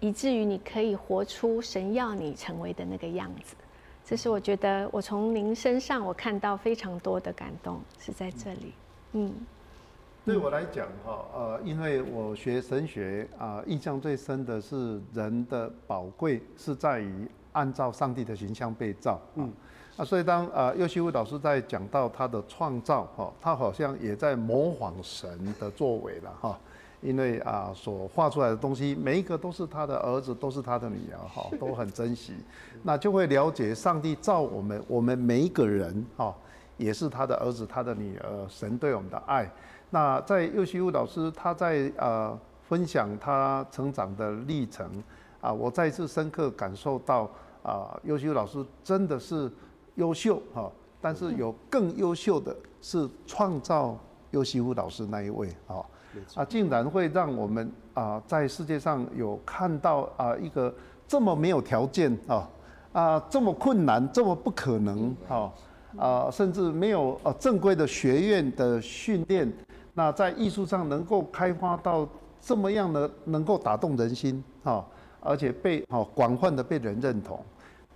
[0.00, 3.54] 以至于你可以活出神要你成为的那个样子。
[4.02, 8.72] 这是我觉得我从您身上我看到非常多的感动，是在这里。
[9.12, 9.30] 嗯，
[10.24, 19.20] 对我来讲哈，呃，因为我学神学啊，印象最深的是人的宝贵是在于按照上帝的形象被造。
[19.34, 19.44] 嗯。
[19.44, 19.52] 啊，
[19.96, 25.26] 啊所以当啊，优席夫老师在讲到他的创造，哈，他好像也在模仿神
[25.58, 26.58] 的作为了，哈，
[27.00, 32.34] 因为啊，所画出来的东西，每一个都是他的儿子，都是他的女儿，哈，都很珍惜，
[32.82, 36.34] 那就会了解上帝造我们，我们每一个人，哈，
[36.76, 39.50] 也是他的儿子，他的女儿，神对我们的爱。
[39.88, 44.86] 那在尤西夫老师他在呃分享他成长的历程，
[45.40, 47.30] 啊，我再次深刻感受到
[47.62, 49.50] 啊，优席夫老师真的是。
[49.96, 50.70] 优秀哈，
[51.00, 53.98] 但是有更优秀的是创造
[54.30, 55.84] 优西夫老师那一位啊，
[56.34, 60.74] 啊，竟然会让我们啊在世界上有看到啊一个
[61.06, 62.48] 这么没有条件啊
[62.92, 65.52] 啊这么困难这么不可能哈。
[65.96, 69.50] 啊甚至没有呃正规的学院的训练，
[69.94, 72.06] 那在艺术上能够开发到
[72.38, 74.84] 这么样的能够打动人心啊，
[75.20, 77.42] 而且被啊广泛的被人认同。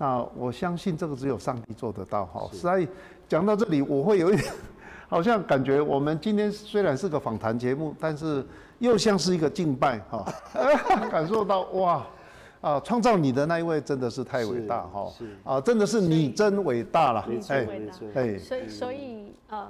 [0.00, 2.48] 那我相信这个只有上帝做得到哈。
[2.54, 2.88] 所以
[3.28, 4.50] 讲到这里，我会有一点，
[5.10, 8.42] 好像感觉我们今天虽然是个访谈节目，但是
[8.78, 10.24] 又像是一个敬拜哈。
[11.12, 12.06] 感受到哇，
[12.62, 19.68] 啊，创造你的那一位真的是太伟大哈，是啊，真的是你真伟大了，你真伟大，哎，所以所以呃，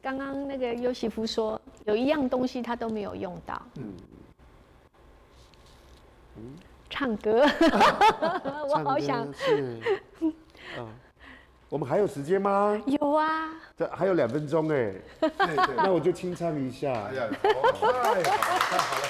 [0.00, 3.92] 刚刚那个优西夫说有一样东西他都没有用到，嗯，
[6.88, 7.42] 唱歌，
[8.70, 9.32] 我好想。
[9.32, 9.78] 是，
[10.76, 10.88] 啊，
[11.68, 12.80] 我们还有时间吗？
[12.86, 14.94] 有啊，这还有两分钟哎，
[15.76, 19.04] 那我就清唱一下，哎呀，太好了，太好了。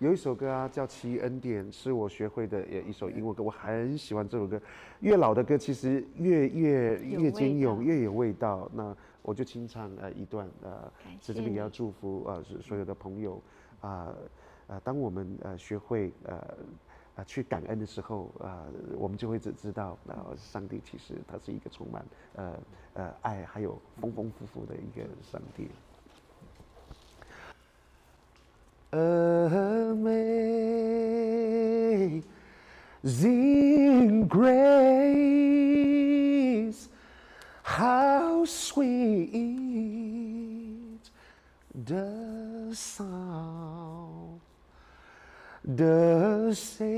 [0.00, 4.60] 有一首歌啊，叫《奇恩典》，是我学会的一首英文歌，我很喜欢这首歌。
[5.00, 8.68] 越老的歌，其实越越越坚勇，越有味道。
[8.74, 13.40] 那我就清唱呃一段呃，在这边也要祝福呃所有的朋友
[13.80, 14.16] 啊呃，
[14.66, 16.54] 呃，当我们呃学会呃
[17.16, 22.04] 呃去感恩的时候啊、呃，我们就会只知道啊、呃，上帝其实他是一个充满
[22.36, 22.58] 呃
[22.94, 25.68] 呃爱还有丰丰富富的一个上帝。
[28.92, 29.88] Amazing
[34.28, 35.03] grace,
[46.54, 46.93] say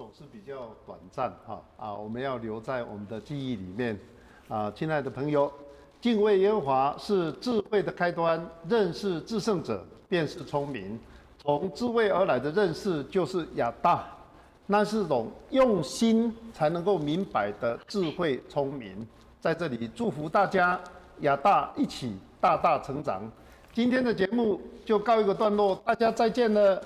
[0.00, 4.00] 总是比较短暂哈啊，我们要留在我们的记忆里面
[4.48, 5.52] 啊，亲爱的朋友，
[6.00, 10.98] 敬畏耶和华是智慧的开端，认识至圣者便是聪明。
[11.36, 14.08] 从智慧而来的认识就是亚大，
[14.64, 19.06] 那是种用心才能够明白的智慧聪明。
[19.38, 20.80] 在这里祝福大家
[21.18, 23.30] 亚大一起大大成长。
[23.74, 26.82] 今天的节目就告一个段落，大家再见了。